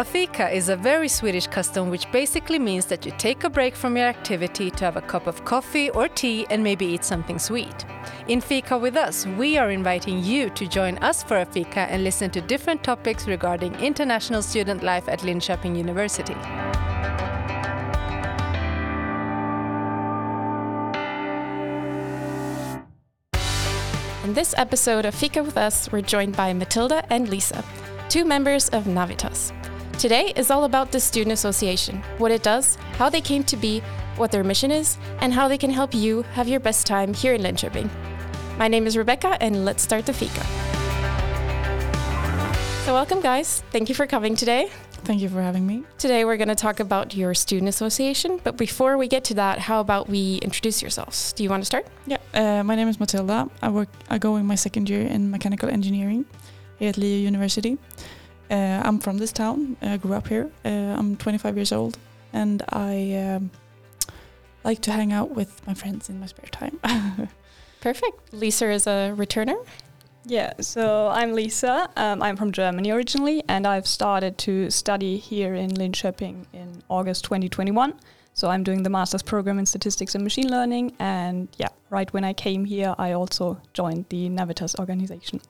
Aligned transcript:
A 0.00 0.04
fika 0.04 0.48
is 0.48 0.70
a 0.70 0.76
very 0.76 1.08
Swedish 1.08 1.46
custom 1.46 1.90
which 1.90 2.10
basically 2.10 2.58
means 2.58 2.86
that 2.86 3.04
you 3.04 3.12
take 3.18 3.44
a 3.44 3.50
break 3.50 3.76
from 3.76 3.98
your 3.98 4.06
activity 4.06 4.70
to 4.70 4.84
have 4.86 4.96
a 4.96 5.02
cup 5.02 5.26
of 5.26 5.44
coffee 5.44 5.90
or 5.90 6.08
tea 6.08 6.46
and 6.48 6.64
maybe 6.64 6.86
eat 6.86 7.04
something 7.04 7.38
sweet. 7.38 7.84
In 8.26 8.40
Fika 8.40 8.78
with 8.78 8.96
us, 8.96 9.26
we 9.26 9.58
are 9.58 9.70
inviting 9.70 10.24
you 10.24 10.48
to 10.48 10.66
join 10.66 10.96
us 11.04 11.22
for 11.22 11.40
a 11.40 11.44
fika 11.44 11.80
and 11.80 12.02
listen 12.02 12.30
to 12.30 12.40
different 12.40 12.82
topics 12.82 13.28
regarding 13.28 13.74
international 13.74 14.40
student 14.40 14.82
life 14.82 15.06
at 15.06 15.18
Linköping 15.20 15.76
University. 15.76 16.32
In 24.24 24.32
this 24.32 24.54
episode 24.56 25.04
of 25.04 25.14
Fika 25.14 25.42
with 25.42 25.58
Us, 25.58 25.92
we're 25.92 26.00
joined 26.00 26.38
by 26.38 26.54
Matilda 26.54 27.04
and 27.12 27.28
Lisa, 27.28 27.62
two 28.08 28.24
members 28.24 28.70
of 28.70 28.84
Navitas. 28.84 29.59
Today 30.00 30.32
is 30.34 30.50
all 30.50 30.64
about 30.64 30.92
the 30.92 30.98
Student 30.98 31.34
Association, 31.34 32.02
what 32.16 32.32
it 32.32 32.42
does, 32.42 32.76
how 32.96 33.10
they 33.10 33.20
came 33.20 33.44
to 33.44 33.54
be, 33.54 33.80
what 34.16 34.32
their 34.32 34.42
mission 34.42 34.70
is, 34.70 34.96
and 35.18 35.30
how 35.30 35.46
they 35.46 35.58
can 35.58 35.68
help 35.68 35.92
you 35.92 36.22
have 36.32 36.48
your 36.48 36.58
best 36.58 36.86
time 36.86 37.12
here 37.12 37.34
in 37.34 37.42
Linköping. 37.42 37.90
My 38.56 38.66
name 38.66 38.86
is 38.86 38.96
Rebecca, 38.96 39.36
and 39.42 39.66
let's 39.66 39.82
start 39.82 40.06
the 40.06 40.14
fika. 40.14 40.42
So, 42.86 42.94
welcome, 42.94 43.20
guys. 43.20 43.62
Thank 43.72 43.90
you 43.90 43.94
for 43.94 44.06
coming 44.06 44.36
today. 44.36 44.70
Thank 45.04 45.20
you 45.20 45.28
for 45.28 45.42
having 45.42 45.66
me. 45.66 45.82
Today, 45.98 46.24
we're 46.24 46.38
going 46.38 46.48
to 46.48 46.54
talk 46.54 46.80
about 46.80 47.14
your 47.14 47.34
student 47.34 47.68
association. 47.68 48.40
But 48.42 48.56
before 48.56 48.96
we 48.96 49.06
get 49.06 49.22
to 49.24 49.34
that, 49.34 49.58
how 49.58 49.80
about 49.80 50.08
we 50.08 50.36
introduce 50.36 50.80
yourselves? 50.80 51.34
Do 51.34 51.42
you 51.42 51.50
want 51.50 51.60
to 51.60 51.66
start? 51.66 51.86
Yeah, 52.06 52.16
uh, 52.32 52.64
my 52.64 52.74
name 52.74 52.88
is 52.88 52.98
Matilda. 52.98 53.50
I 53.60 53.68
work. 53.68 53.90
I 54.08 54.16
go 54.16 54.36
in 54.36 54.46
my 54.46 54.54
second 54.54 54.88
year 54.88 55.02
in 55.02 55.30
mechanical 55.30 55.68
engineering 55.68 56.24
here 56.78 56.88
at 56.88 56.96
Leo 56.96 57.18
University. 57.18 57.76
Uh, 58.50 58.82
I'm 58.84 58.98
from 58.98 59.18
this 59.18 59.32
town. 59.32 59.76
I 59.80 59.96
grew 59.96 60.14
up 60.14 60.26
here. 60.26 60.50
Uh, 60.64 60.68
I'm 60.98 61.16
25 61.16 61.56
years 61.56 61.72
old, 61.72 61.98
and 62.32 62.62
I 62.70 63.14
um, 63.14 63.50
like 64.64 64.80
to 64.82 64.92
hang 64.92 65.12
out 65.12 65.30
with 65.30 65.64
my 65.66 65.74
friends 65.74 66.08
in 66.08 66.18
my 66.18 66.26
spare 66.26 66.48
time. 66.50 66.80
Perfect. 67.80 68.34
Lisa 68.34 68.70
is 68.70 68.86
a 68.86 69.14
returner. 69.16 69.64
Yeah, 70.26 70.52
so 70.60 71.08
I'm 71.08 71.32
Lisa. 71.32 71.88
Um, 71.96 72.22
I'm 72.22 72.36
from 72.36 72.52
Germany 72.52 72.90
originally, 72.90 73.42
and 73.48 73.66
I've 73.66 73.86
started 73.86 74.36
to 74.38 74.68
study 74.70 75.16
here 75.16 75.54
in 75.54 75.70
Linköping 75.70 76.46
in 76.52 76.82
August 76.88 77.24
2021. 77.24 77.94
So 78.34 78.48
I'm 78.48 78.62
doing 78.62 78.82
the 78.82 78.90
master's 78.90 79.22
program 79.22 79.58
in 79.58 79.66
statistics 79.66 80.14
and 80.14 80.22
machine 80.24 80.50
learning. 80.50 80.94
And 80.98 81.48
yeah, 81.56 81.68
right 81.88 82.12
when 82.12 82.24
I 82.24 82.32
came 82.32 82.64
here, 82.64 82.94
I 82.98 83.12
also 83.12 83.60
joined 83.72 84.06
the 84.08 84.28
Navitas 84.28 84.78
organization. 84.78 85.40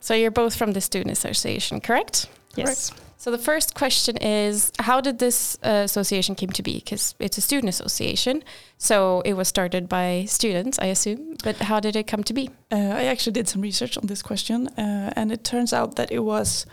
So 0.00 0.14
you're 0.14 0.30
both 0.30 0.56
from 0.56 0.72
the 0.72 0.80
Student 0.80 1.12
Association, 1.12 1.80
correct? 1.80 2.28
Yes. 2.56 2.90
Correct. 2.90 3.04
So 3.20 3.32
the 3.32 3.38
first 3.38 3.74
question 3.74 4.16
is, 4.18 4.70
how 4.78 5.00
did 5.00 5.18
this 5.18 5.58
uh, 5.64 5.82
association 5.84 6.36
came 6.36 6.50
to 6.50 6.62
be? 6.62 6.74
Because 6.74 7.16
it's 7.18 7.36
a 7.36 7.40
student 7.40 7.68
association, 7.68 8.44
so 8.78 9.22
it 9.22 9.34
was 9.34 9.48
started 9.48 9.88
by 9.88 10.24
students, 10.28 10.78
I 10.78 10.86
assume. 10.86 11.36
But 11.42 11.56
how 11.56 11.80
did 11.80 11.96
it 11.96 12.06
come 12.06 12.22
to 12.22 12.32
be? 12.32 12.48
Uh, 12.70 12.76
I 12.76 13.04
actually 13.06 13.32
did 13.32 13.48
some 13.48 13.60
research 13.60 13.98
on 13.98 14.06
this 14.06 14.22
question, 14.22 14.68
uh, 14.78 15.12
and 15.16 15.32
it 15.32 15.42
turns 15.42 15.72
out 15.72 15.96
that 15.96 16.12
it 16.12 16.20
was 16.20 16.64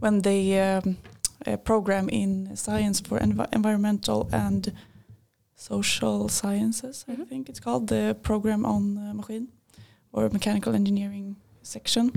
when 0.00 0.22
the 0.22 0.58
um, 0.58 0.96
program 1.62 2.08
in 2.08 2.56
science 2.56 2.98
for 2.98 3.20
env 3.20 3.46
environmental 3.52 4.28
and 4.32 4.72
social 5.54 6.28
sciences, 6.28 7.04
mm 7.04 7.04
-hmm. 7.04 7.12
I 7.12 7.14
mm-hmm. 7.14 7.28
think 7.28 7.48
it's 7.48 7.60
called, 7.60 7.86
the 7.86 8.16
program 8.22 8.64
on 8.64 8.82
uh, 8.98 9.14
machine 9.14 9.46
or 10.10 10.28
mechanical 10.32 10.74
engineering 10.74 11.36
section 11.62 12.10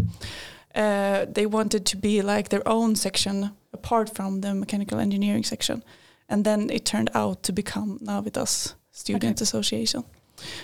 uh, 0.75 1.25
they 1.34 1.46
wanted 1.46 1.86
to 1.86 1.97
be 1.97 2.22
like 2.22 2.50
their 2.50 2.68
own 2.68 2.96
section 2.96 3.52
apart 3.74 4.16
from 4.16 4.41
the 4.41 4.53
mechanical 4.53 5.00
engineering 5.00 5.44
section. 5.44 5.84
And 6.28 6.44
then 6.44 6.69
it 6.69 6.86
turned 6.86 7.09
out 7.13 7.44
to 7.44 7.53
become 7.53 8.00
Navitas 8.00 8.75
Student 8.91 9.38
okay. 9.38 9.44
Association. 9.44 10.03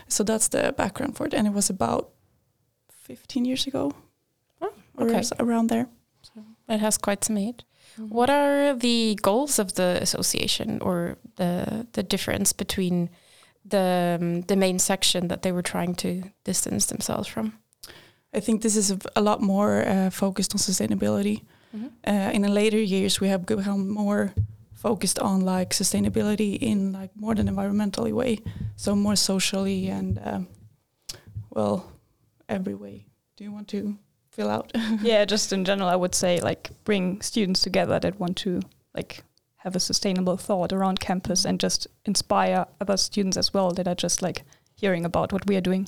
So 0.07 0.23
that's 0.23 0.49
the 0.49 0.73
background 0.77 1.15
for 1.15 1.27
it. 1.27 1.33
And 1.33 1.47
it 1.47 1.53
was 1.53 1.69
about 1.69 2.09
15 2.91 3.45
years 3.45 3.67
ago. 3.67 3.91
Oh, 4.61 4.73
okay. 4.99 5.23
around 5.39 5.69
there. 5.69 5.87
So 6.21 6.43
it 6.67 6.79
has 6.79 6.97
quite 6.97 7.23
some 7.25 7.37
age. 7.37 7.63
Mm 7.97 8.03
-hmm. 8.03 8.13
What 8.13 8.29
are 8.29 8.77
the 8.77 9.15
goals 9.21 9.59
of 9.59 9.73
the 9.73 10.01
association 10.01 10.81
or 10.81 11.17
the 11.35 11.85
the 11.91 12.03
difference 12.03 12.55
between 12.55 13.09
the 13.69 14.17
um, 14.21 14.45
the 14.45 14.55
main 14.55 14.79
section 14.79 15.27
that 15.27 15.41
they 15.41 15.51
were 15.51 15.63
trying 15.63 15.95
to 15.95 16.29
distance 16.43 16.87
themselves 16.87 17.27
from? 17.29 17.60
I 18.33 18.39
think 18.39 18.61
this 18.61 18.75
is 18.75 18.91
a, 18.91 18.97
a 19.15 19.21
lot 19.21 19.41
more 19.41 19.87
uh, 19.87 20.09
focused 20.09 20.53
on 20.53 20.59
sustainability. 20.59 21.41
Mm 21.73 21.79
-hmm. 21.79 21.89
uh, 22.07 22.35
in 22.35 22.41
the 22.41 22.51
later 22.51 22.79
years, 22.79 23.19
we 23.19 23.29
have 23.29 23.43
become 23.45 23.89
more 23.89 24.33
focused 24.73 25.19
on 25.19 25.45
like 25.45 25.75
sustainability 25.75 26.57
in 26.57 26.91
like 26.91 27.09
more 27.15 27.35
than 27.35 27.47
environmentally 27.47 28.13
way, 28.13 28.39
so 28.75 28.95
more 28.95 29.15
socially 29.15 29.91
and 29.91 30.19
um, 30.25 30.47
well, 31.49 31.83
every 32.47 32.73
way. 32.73 33.05
Do 33.37 33.43
you 33.43 33.53
want 33.53 33.67
to 33.67 33.97
fill 34.31 34.49
out? 34.49 34.71
yeah, 35.01 35.25
just 35.25 35.51
in 35.51 35.65
general, 35.65 35.93
I 35.93 35.95
would 35.95 36.15
say 36.15 36.39
like 36.39 36.69
bring 36.83 37.21
students 37.21 37.61
together 37.61 37.99
that 37.99 38.19
want 38.19 38.37
to 38.37 38.59
like 38.95 39.23
have 39.57 39.75
a 39.75 39.79
sustainable 39.79 40.37
thought 40.37 40.73
around 40.73 40.99
campus 40.99 41.45
and 41.45 41.59
just 41.59 41.87
inspire 42.05 42.65
other 42.79 42.97
students 42.97 43.37
as 43.37 43.53
well 43.53 43.71
that 43.71 43.87
are 43.87 43.95
just 43.95 44.21
like 44.21 44.43
hearing 44.75 45.05
about 45.05 45.31
what 45.31 45.47
we 45.47 45.55
are 45.55 45.61
doing. 45.61 45.87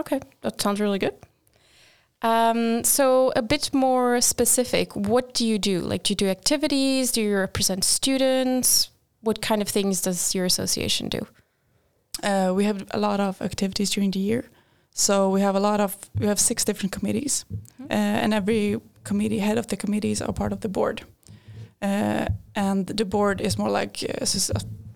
Okay, 0.00 0.20
that 0.40 0.60
sounds 0.60 0.80
really 0.80 0.98
good. 0.98 1.14
Um, 2.22 2.84
so 2.84 3.32
a 3.36 3.42
bit 3.42 3.72
more 3.72 4.20
specific, 4.20 4.94
what 4.94 5.34
do 5.34 5.46
you 5.46 5.58
do? 5.58 5.80
Like, 5.80 6.02
do 6.02 6.12
you 6.12 6.16
do 6.16 6.28
activities? 6.28 7.12
Do 7.12 7.20
you 7.22 7.36
represent 7.36 7.84
students? 7.84 8.90
What 9.20 9.40
kind 9.42 9.62
of 9.62 9.68
things 9.68 10.00
does 10.02 10.34
your 10.34 10.46
association 10.46 11.08
do? 11.08 11.26
Uh, 12.22 12.52
we 12.54 12.64
have 12.64 12.86
a 12.90 12.98
lot 12.98 13.20
of 13.20 13.40
activities 13.42 13.90
during 13.90 14.10
the 14.10 14.18
year. 14.18 14.44
So 14.92 15.30
we 15.30 15.40
have 15.40 15.54
a 15.54 15.60
lot 15.60 15.80
of 15.80 15.96
we 16.18 16.26
have 16.26 16.40
six 16.40 16.64
different 16.64 16.92
committees, 16.92 17.44
mm 17.48 17.58
-hmm. 17.78 17.84
uh, 17.90 18.24
and 18.24 18.34
every 18.34 18.80
committee 19.02 19.40
head 19.40 19.58
of 19.58 19.66
the 19.66 19.76
committees 19.76 20.22
are 20.22 20.32
part 20.32 20.52
of 20.52 20.58
the 20.58 20.68
board. 20.68 21.04
Uh, 21.82 22.26
and 22.54 22.96
the 22.96 23.04
board 23.04 23.40
is 23.40 23.56
more 23.56 23.80
like 23.80 24.06
uh, 24.06 24.26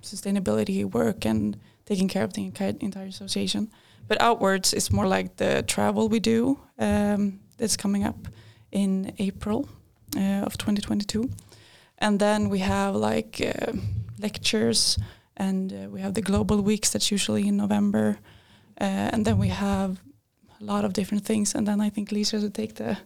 sustainability 0.03 0.85
work 0.91 1.27
and 1.27 1.57
taking 1.85 2.09
care 2.09 2.25
of 2.25 2.33
the 2.33 2.43
entire 2.81 3.09
association. 3.09 3.71
But 4.09 4.21
outwards, 4.21 4.73
it's 4.73 4.91
more 4.91 5.07
like 5.07 5.37
the 5.37 5.63
travel 5.63 6.09
we 6.09 6.21
do 6.21 6.59
um, 6.79 7.41
that's 7.57 7.77
coming 7.77 8.05
up 8.05 8.29
in 8.71 9.15
April 9.19 9.69
uh, 10.17 10.45
of 10.47 10.59
2022. 10.59 11.31
And 11.99 12.19
then 12.19 12.49
we 12.49 12.59
have 12.59 12.95
like 12.95 13.41
uh, 13.41 13.73
lectures 14.19 14.99
and 15.37 15.73
uh, 15.73 15.89
we 15.89 16.01
have 16.01 16.15
the 16.15 16.23
global 16.23 16.61
weeks 16.61 16.91
that's 16.91 17.11
usually 17.11 17.49
in 17.49 17.57
November. 17.57 18.19
Uh, 18.81 19.11
and 19.13 19.25
then 19.25 19.39
we 19.39 19.49
have 19.49 20.01
a 20.61 20.65
lot 20.65 20.85
of 20.85 20.93
different 20.93 21.25
things. 21.25 21.55
And 21.55 21.67
then 21.67 21.81
I 21.81 21.91
think 21.91 22.13
Lisa 22.13 22.37
will 22.39 22.51
take 22.51 22.75
the 22.75 22.99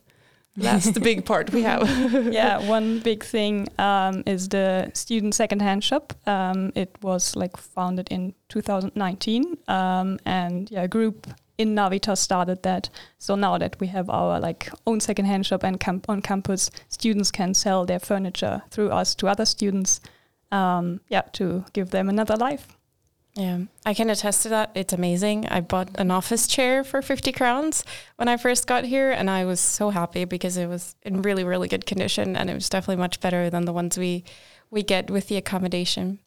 that's 0.62 0.90
the 0.90 1.00
big 1.00 1.24
part 1.24 1.52
we 1.52 1.62
have. 1.62 1.82
yeah, 2.32 2.58
one 2.68 3.00
big 3.00 3.24
thing 3.24 3.68
um, 3.78 4.22
is 4.26 4.48
the 4.48 4.90
student 4.94 5.34
secondhand 5.34 5.84
shop. 5.84 6.12
Um, 6.26 6.72
it 6.74 6.96
was 7.02 7.36
like 7.36 7.56
founded 7.56 8.08
in 8.10 8.34
2019, 8.48 9.58
um, 9.68 10.18
and 10.24 10.70
yeah, 10.70 10.82
a 10.82 10.88
group 10.88 11.26
in 11.58 11.74
Navitas 11.74 12.18
started 12.18 12.62
that. 12.62 12.88
So 13.18 13.34
now 13.34 13.58
that 13.58 13.76
we 13.80 13.88
have 13.88 14.08
our 14.08 14.40
like 14.40 14.70
own 14.86 15.00
secondhand 15.00 15.46
shop 15.46 15.64
and 15.64 15.78
camp 15.78 16.08
on 16.08 16.22
campus, 16.22 16.70
students 16.88 17.30
can 17.30 17.54
sell 17.54 17.84
their 17.84 18.00
furniture 18.00 18.62
through 18.70 18.90
us 18.90 19.14
to 19.16 19.28
other 19.28 19.44
students. 19.44 20.00
Um, 20.50 21.02
yeah, 21.08 21.22
to 21.32 21.66
give 21.74 21.90
them 21.90 22.08
another 22.08 22.34
life. 22.34 22.77
Yeah, 23.38 23.58
I 23.86 23.94
can 23.94 24.10
attest 24.10 24.42
to 24.42 24.48
that. 24.48 24.72
It's 24.74 24.92
amazing. 24.92 25.46
I 25.46 25.60
bought 25.60 25.90
an 25.94 26.10
office 26.10 26.48
chair 26.48 26.82
for 26.82 27.00
50 27.00 27.30
crowns 27.30 27.84
when 28.16 28.26
I 28.26 28.36
first 28.36 28.66
got 28.66 28.82
here, 28.82 29.12
and 29.12 29.30
I 29.30 29.44
was 29.44 29.60
so 29.60 29.90
happy 29.90 30.24
because 30.24 30.56
it 30.56 30.66
was 30.66 30.96
in 31.04 31.22
really, 31.22 31.44
really 31.44 31.68
good 31.68 31.86
condition, 31.86 32.34
and 32.34 32.50
it 32.50 32.54
was 32.54 32.68
definitely 32.68 33.00
much 33.00 33.20
better 33.20 33.48
than 33.48 33.64
the 33.64 33.72
ones 33.72 33.96
we 33.96 34.24
we 34.72 34.82
get 34.82 35.08
with 35.08 35.28
the 35.28 35.36
accommodation. 35.36 36.18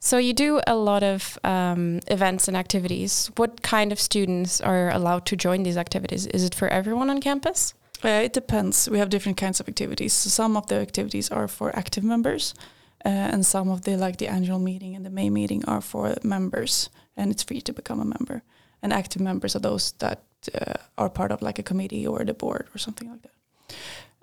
So 0.00 0.16
you 0.16 0.32
do 0.32 0.62
a 0.66 0.74
lot 0.74 1.02
of 1.02 1.38
um, 1.44 2.00
events 2.06 2.48
and 2.48 2.56
activities. 2.56 3.30
What 3.36 3.60
kind 3.60 3.92
of 3.92 4.00
students 4.00 4.62
are 4.62 4.90
allowed 4.90 5.26
to 5.26 5.36
join 5.36 5.64
these 5.64 5.76
activities? 5.76 6.26
Is 6.28 6.44
it 6.44 6.54
for 6.54 6.68
everyone 6.68 7.10
on 7.10 7.20
campus? 7.20 7.74
Uh, 8.02 8.22
it 8.24 8.32
depends. 8.32 8.88
We 8.88 8.98
have 8.98 9.10
different 9.10 9.36
kinds 9.36 9.60
of 9.60 9.68
activities. 9.68 10.14
So 10.14 10.30
some 10.30 10.56
of 10.56 10.66
the 10.68 10.76
activities 10.76 11.30
are 11.30 11.46
for 11.46 11.76
active 11.76 12.04
members, 12.04 12.54
and 13.04 13.44
some 13.44 13.68
of 13.72 13.82
the 13.82 13.96
like 13.96 14.16
the 14.16 14.28
annual 14.28 14.58
meeting 14.58 14.96
and 14.96 15.04
the 15.04 15.10
May 15.10 15.30
meeting 15.30 15.64
are 15.66 15.80
for 15.80 16.14
members, 16.22 16.90
and 17.16 17.30
it's 17.30 17.42
free 17.42 17.60
to 17.60 17.72
become 17.72 18.00
a 18.00 18.04
member. 18.04 18.42
And 18.82 18.92
active 18.92 19.22
members 19.22 19.56
are 19.56 19.62
those 19.62 19.92
that 19.98 20.22
uh, 20.54 20.74
are 20.96 21.10
part 21.10 21.32
of 21.32 21.42
like 21.42 21.58
a 21.58 21.62
committee 21.62 22.06
or 22.06 22.24
the 22.24 22.34
board 22.34 22.66
or 22.74 22.78
something 22.78 23.10
like 23.10 23.22
that. 23.22 23.30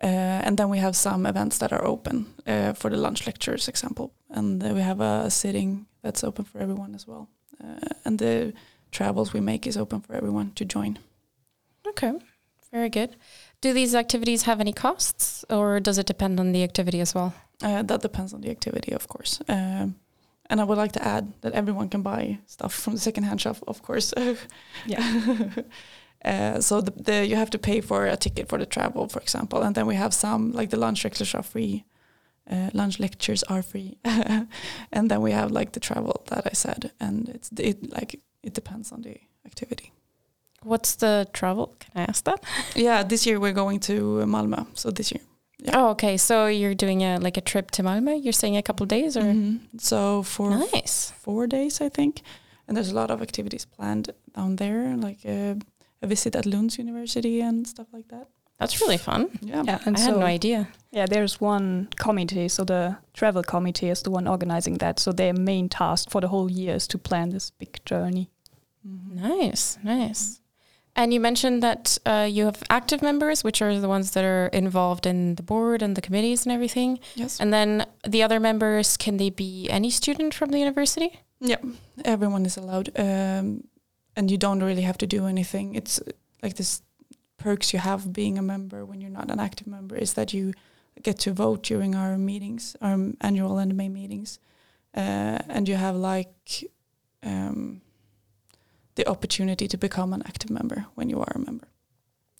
Uh, 0.03 0.47
and 0.47 0.57
then 0.57 0.69
we 0.69 0.79
have 0.79 0.95
some 0.95 1.29
events 1.29 1.57
that 1.59 1.71
are 1.71 1.85
open 1.85 2.25
uh, 2.47 2.73
for 2.73 2.89
the 2.89 2.97
lunch 2.97 3.27
lectures, 3.27 3.67
example, 3.67 4.11
and 4.29 4.63
we 4.63 4.81
have 4.81 4.99
a 4.99 5.29
sitting 5.29 5.85
that's 6.01 6.23
open 6.23 6.45
for 6.45 6.59
everyone 6.59 6.95
as 6.95 7.07
well. 7.07 7.27
Uh, 7.63 7.87
and 8.05 8.17
the 8.17 8.53
travels 8.91 9.33
we 9.33 9.39
make 9.39 9.67
is 9.67 9.77
open 9.77 10.01
for 10.01 10.15
everyone 10.15 10.51
to 10.55 10.65
join. 10.65 10.97
Okay, 11.87 12.13
very 12.71 12.89
good. 12.89 13.15
Do 13.61 13.73
these 13.73 13.93
activities 13.93 14.43
have 14.43 14.59
any 14.59 14.73
costs, 14.73 15.45
or 15.49 15.79
does 15.79 15.97
it 15.99 16.07
depend 16.07 16.39
on 16.39 16.51
the 16.51 16.63
activity 16.63 16.99
as 16.99 17.13
well? 17.13 17.33
Uh, 17.63 17.83
that 17.83 18.01
depends 18.01 18.33
on 18.33 18.41
the 18.41 18.49
activity, 18.49 18.93
of 18.93 19.07
course. 19.07 19.41
Um, 19.47 19.95
and 20.49 20.59
I 20.59 20.63
would 20.63 20.77
like 20.77 20.91
to 20.93 21.03
add 21.03 21.33
that 21.41 21.53
everyone 21.53 21.89
can 21.89 22.01
buy 22.01 22.39
stuff 22.45 22.73
from 22.73 22.93
the 22.93 22.99
secondhand 22.99 23.39
shop, 23.41 23.57
of 23.67 23.81
course. 23.81 24.13
Yeah. 24.85 25.03
uh, 26.25 26.61
so 26.61 26.81
the, 26.81 26.91
the 26.91 27.25
you 27.25 27.35
have 27.35 27.49
to 27.51 27.57
pay 27.57 27.81
for 27.81 28.05
a 28.05 28.17
ticket 28.17 28.49
for 28.49 28.57
the 28.57 28.65
travel, 28.65 29.07
for 29.07 29.21
example, 29.21 29.61
and 29.61 29.75
then 29.75 29.87
we 29.87 29.95
have 29.95 30.13
some 30.13 30.51
like 30.51 30.69
the 30.69 30.77
lunch 30.77 31.03
lectures 31.03 31.35
are 31.35 31.43
free. 31.43 31.85
Uh, 32.49 32.69
lunch 32.73 32.99
lectures 32.99 33.43
are 33.43 33.61
free, 33.61 33.97
and 34.91 35.09
then 35.09 35.21
we 35.21 35.31
have 35.31 35.51
like 35.51 35.71
the 35.71 35.79
travel 35.79 36.23
that 36.27 36.45
I 36.45 36.53
said, 36.53 36.91
and 36.99 37.29
it's 37.29 37.49
it 37.57 37.77
like 37.91 38.19
it 38.43 38.53
depends 38.53 38.91
on 38.91 39.01
the 39.03 39.17
activity. 39.45 39.91
What's 40.63 40.95
the 40.95 41.27
travel? 41.33 41.75
Can 41.79 41.91
I 41.95 42.05
ask 42.09 42.23
that? 42.25 42.43
Yeah, 42.75 43.03
this 43.03 43.25
year 43.25 43.39
we're 43.39 43.53
going 43.53 43.79
to 43.81 44.25
Malmö. 44.25 44.65
So 44.73 44.91
this 44.91 45.11
year. 45.11 45.21
Yeah. 45.61 45.71
Oh, 45.77 45.89
okay. 45.91 46.17
So 46.17 46.47
you're 46.47 46.75
doing 46.75 47.03
a 47.03 47.17
like 47.19 47.37
a 47.37 47.41
trip 47.41 47.71
to 47.71 47.83
Malmö. 47.83 48.19
You're 48.23 48.33
staying 48.33 48.57
a 48.57 48.61
couple 48.63 48.83
of 48.83 48.89
days, 48.89 49.15
or 49.15 49.21
Mhm. 49.23 49.59
So 49.79 50.23
for 50.23 50.49
nice. 50.73 51.13
four 51.19 51.47
days, 51.47 51.81
I 51.81 51.89
think. 51.89 52.21
And 52.67 52.75
there's 52.77 52.91
a 52.91 52.95
lot 52.95 53.11
of 53.11 53.21
activities 53.21 53.65
planned 53.65 54.09
down 54.35 54.55
there, 54.55 54.95
like 54.97 55.19
uh, 55.25 55.55
a 56.01 56.07
visit 56.07 56.35
at 56.35 56.45
Lund 56.45 56.77
University 56.77 57.41
and 57.41 57.67
stuff 57.67 57.87
like 57.93 58.07
that. 58.09 58.27
That's 58.59 58.79
really 58.81 58.97
fun. 58.97 59.27
Yeah. 59.41 59.63
Yeah, 59.65 59.79
and 59.85 59.97
I 59.97 59.99
so 59.99 60.05
had 60.11 60.19
no 60.19 60.25
idea. 60.25 60.67
yeah, 60.91 61.07
there's 61.07 61.41
one 61.41 61.87
committee. 61.95 62.47
So 62.49 62.63
the 62.63 62.95
travel 63.13 63.43
committee 63.43 63.89
is 63.91 64.01
the 64.03 64.11
one 64.11 64.27
organizing 64.29 64.77
that. 64.79 64.99
So 64.99 65.11
their 65.11 65.33
main 65.33 65.67
task 65.69 66.09
for 66.11 66.21
the 66.21 66.27
whole 66.27 66.49
year 66.51 66.75
is 66.75 66.87
to 66.87 66.97
plan 66.97 67.29
this 67.31 67.51
big 67.59 67.79
journey. 67.85 68.29
Mhm. 68.87 69.15
Nice, 69.21 69.77
nice. 69.83 70.40
And 71.01 71.11
you 71.11 71.19
mentioned 71.19 71.63
that 71.63 71.97
uh, 72.05 72.27
you 72.29 72.45
have 72.45 72.61
active 72.69 73.01
members, 73.01 73.43
which 73.43 73.59
are 73.59 73.79
the 73.79 73.87
ones 73.87 74.11
that 74.11 74.23
are 74.23 74.45
involved 74.53 75.07
in 75.07 75.33
the 75.33 75.41
board 75.41 75.81
and 75.81 75.95
the 75.95 76.01
committees 76.01 76.45
and 76.45 76.53
everything. 76.53 76.99
Yes. 77.15 77.39
And 77.39 77.51
then 77.51 77.87
the 78.07 78.21
other 78.21 78.39
members, 78.39 78.97
can 78.97 79.17
they 79.17 79.31
be 79.31 79.67
any 79.71 79.89
student 79.89 80.35
from 80.35 80.51
the 80.51 80.59
university? 80.59 81.19
Yeah. 81.39 81.57
Everyone 82.05 82.45
is 82.45 82.55
allowed, 82.55 82.91
um, 82.99 83.63
and 84.15 84.29
you 84.29 84.37
don't 84.37 84.61
really 84.61 84.83
have 84.83 84.99
to 84.99 85.07
do 85.07 85.25
anything. 85.25 85.73
It's 85.73 85.99
like 86.43 86.57
this 86.57 86.83
perks 87.37 87.73
you 87.73 87.79
have 87.79 88.13
being 88.13 88.37
a 88.37 88.43
member 88.43 88.85
when 88.85 89.01
you're 89.01 89.09
not 89.09 89.31
an 89.31 89.39
active 89.39 89.65
member 89.65 89.95
is 89.95 90.13
that 90.13 90.35
you 90.35 90.53
get 91.01 91.17
to 91.17 91.33
vote 91.33 91.63
during 91.63 91.95
our 91.95 92.15
meetings, 92.15 92.75
our 92.79 92.95
annual 93.21 93.57
and 93.57 93.75
May 93.75 93.89
meetings, 93.89 94.37
uh, 94.95 95.39
and 95.49 95.67
you 95.67 95.77
have 95.77 95.95
like 95.95 96.69
um, 97.23 97.81
the 99.03 99.09
opportunity 99.11 99.67
to 99.67 99.77
become 99.77 100.13
an 100.13 100.21
active 100.25 100.49
member 100.51 100.85
when 100.95 101.09
you 101.09 101.19
are 101.19 101.31
a 101.35 101.39
member. 101.39 101.67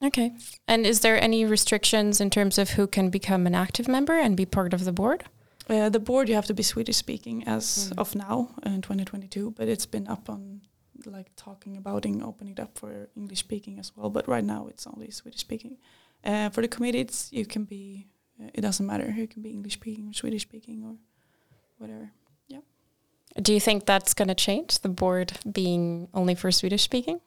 Okay. 0.04 0.32
And 0.68 0.86
is 0.86 1.00
there 1.02 1.22
any 1.24 1.46
restrictions 1.46 2.20
in 2.22 2.30
terms 2.30 2.58
of 2.58 2.72
who 2.72 2.88
can 2.88 3.10
become 3.10 3.48
an 3.48 3.56
active 3.56 3.88
member 3.88 4.18
and 4.18 4.36
be 4.38 4.46
part 4.46 4.74
of 4.74 4.84
the 4.86 4.92
board? 4.92 5.24
Uh, 5.70 5.90
the 5.90 6.00
board 6.00 6.28
you 6.30 6.36
have 6.36 6.48
to 6.48 6.54
be 6.54 6.64
Swedish 6.64 6.98
speaking 6.98 7.44
as 7.48 7.66
Mm. 7.66 8.00
of 8.02 8.16
now 8.16 8.50
in 8.66 8.82
2022, 8.82 9.52
but 9.58 9.68
it's 9.68 9.86
been 9.86 10.08
up 10.08 10.30
on 10.30 10.62
like 11.06 11.30
talking 11.36 11.78
about 11.78 12.06
and 12.06 12.22
opening 12.24 12.54
it 12.54 12.60
up 12.60 12.78
for 12.78 13.10
English 13.16 13.40
speaking 13.40 13.80
as 13.80 13.92
well. 13.96 14.10
But 14.10 14.28
right 14.28 14.44
now 14.46 14.68
it's 14.68 14.86
only 14.88 15.10
Swedish 15.12 15.40
speaking. 15.42 15.78
Uh, 16.24 16.50
for 16.50 16.62
the 16.62 16.68
committees, 16.68 17.30
you 17.32 17.46
can 17.46 17.64
be. 17.66 18.08
Uh, 18.40 18.50
it 18.54 18.62
doesn't 18.62 18.86
matter. 18.86 19.10
You 19.12 19.28
can 19.28 19.42
be 19.42 19.50
English 19.50 19.74
speaking 19.74 20.08
or 20.10 20.14
Swedish 20.14 20.44
speaking 20.44 20.84
or 20.84 20.96
whatever. 21.78 22.12
Do 23.42 23.54
you 23.54 23.60
think 23.60 23.86
that's 23.86 24.14
going 24.14 24.28
to 24.28 24.36
change 24.36 24.80
the 24.80 24.90
board 24.90 25.32
being 25.52 26.08
only 26.14 26.36
for 26.36 26.52
Swedish 26.52 26.84
speaking? 26.84 27.22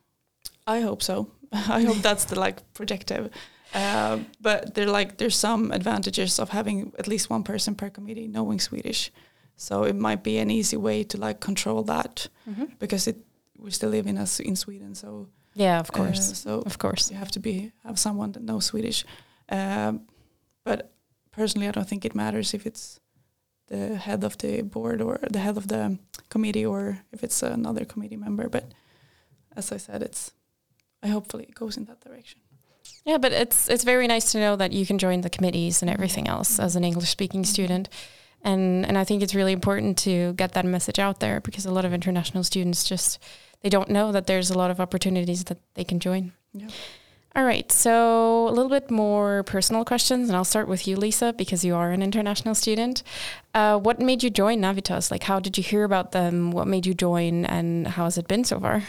I 0.67 0.81
hope 0.81 1.03
so. 1.03 1.29
I 1.53 1.83
hope 1.83 1.99
that's 1.99 2.25
the 2.25 2.39
like 2.39 2.61
projective. 2.75 3.31
Uh, 3.75 4.19
but 4.41 4.75
there 4.75 4.87
like 4.87 5.17
there's 5.19 5.37
some 5.37 5.73
advantages 5.73 6.39
of 6.39 6.51
having 6.51 6.93
at 6.99 7.09
least 7.09 7.31
one 7.31 7.43
person 7.43 7.75
per 7.75 7.91
committee 7.91 8.29
knowing 8.29 8.61
Swedish. 8.61 9.11
So 9.57 9.85
it 9.85 9.97
might 9.97 10.23
be 10.23 10.39
an 10.39 10.51
easy 10.51 10.77
way 10.77 11.05
to 11.05 11.19
like 11.19 11.41
control 11.41 11.83
that 11.85 12.29
because 12.79 13.07
it 13.09 13.17
we 13.59 13.71
still 13.71 13.91
live 13.91 14.07
in 14.07 14.19
us 14.19 14.41
in 14.41 14.57
Sweden. 14.57 14.95
So 14.95 15.29
Yeah, 15.55 15.81
of 15.81 15.91
uh, 15.91 15.93
course. 15.97 16.39
so 16.39 16.63
of 16.67 16.79
course. 16.79 17.11
you 17.11 17.17
have 17.17 17.31
to 17.33 17.41
be 17.41 17.73
have 17.85 17.99
someone 17.99 18.33
that 18.33 18.43
knows 18.43 18.67
Swedish. 18.67 19.05
Um, 19.49 20.01
but 20.65 20.93
personally, 21.31 21.69
I 21.69 21.73
don't 21.73 21.89
think 21.89 22.05
it 22.05 22.15
matters 22.15 22.55
if 22.55 22.67
it's 22.67 23.01
the 23.69 23.97
head 23.97 24.25
of 24.25 24.39
the 24.39 24.63
board 24.63 25.01
or 25.01 25.19
the 25.31 25.39
head 25.39 25.57
of 25.57 25.69
the 25.69 25.99
committee 26.29 26.67
or 26.67 26.99
if 27.13 27.25
it's 27.25 27.43
another 27.43 27.85
committee 27.85 28.17
member. 28.17 28.49
But 28.49 28.73
as 29.57 29.73
I 29.73 29.79
said, 29.79 30.03
it's 30.03 30.33
I 31.03 31.09
hopefully 31.09 31.45
it 31.45 31.55
goes 31.55 31.77
in 31.77 31.85
that 31.87 32.01
direction. 32.01 32.41
Yeah, 33.05 33.19
but 33.19 33.33
it's 33.33 33.69
it's 33.69 33.85
very 33.85 34.07
nice 34.07 34.33
to 34.33 34.39
know 34.39 34.57
that 34.57 34.73
you 34.73 34.87
can 34.87 34.99
join 34.99 35.21
the 35.21 35.31
committees 35.31 35.83
and 35.83 35.91
everything 35.91 36.29
else 36.29 36.53
mm-hmm. 36.53 36.63
as 36.65 36.77
an 36.77 36.85
English 36.85 37.11
speaking 37.11 37.43
mm-hmm. 37.43 37.53
student. 37.53 37.89
And 38.43 38.87
and 38.87 38.97
I 38.99 39.05
think 39.05 39.23
it's 39.23 39.35
really 39.35 39.53
important 39.53 39.99
to 39.99 40.33
get 40.35 40.53
that 40.53 40.65
message 40.65 40.99
out 40.99 41.21
there 41.21 41.41
because 41.41 41.67
a 41.67 41.73
lot 41.73 41.85
of 41.85 41.93
international 41.93 42.45
students 42.45 42.85
just 42.85 43.19
they 43.63 43.69
don't 43.71 43.89
know 43.89 44.13
that 44.13 44.27
there's 44.27 44.51
a 44.51 44.59
lot 44.59 44.71
of 44.71 44.81
opportunities 44.81 45.45
that 45.45 45.59
they 45.75 45.85
can 45.85 46.01
join. 46.01 46.33
Yeah. 46.53 46.69
All 47.37 47.45
right, 47.45 47.71
so 47.73 48.47
a 48.47 48.53
little 48.53 48.71
bit 48.71 48.93
more 48.93 49.43
personal 49.43 49.85
questions, 49.85 50.29
and 50.29 50.37
I'll 50.37 50.45
start 50.45 50.69
with 50.69 50.87
you, 50.87 50.95
Lisa, 50.95 51.33
because 51.33 51.65
you 51.65 51.75
are 51.75 51.91
an 51.91 52.01
international 52.01 52.55
student. 52.55 53.03
Uh, 53.53 53.77
what 53.77 53.99
made 53.99 54.23
you 54.23 54.31
join 54.31 54.61
Navitas? 54.61 55.11
Like, 55.11 55.25
how 55.25 55.41
did 55.41 55.59
you 55.59 55.65
hear 55.65 55.83
about 55.83 56.13
them? 56.13 56.53
What 56.53 56.69
made 56.69 56.87
you 56.87 56.95
join, 56.95 57.45
and 57.47 57.89
how 57.89 58.05
has 58.05 58.19
it 58.19 58.29
been 58.29 58.45
so 58.45 58.61
far? 58.61 58.85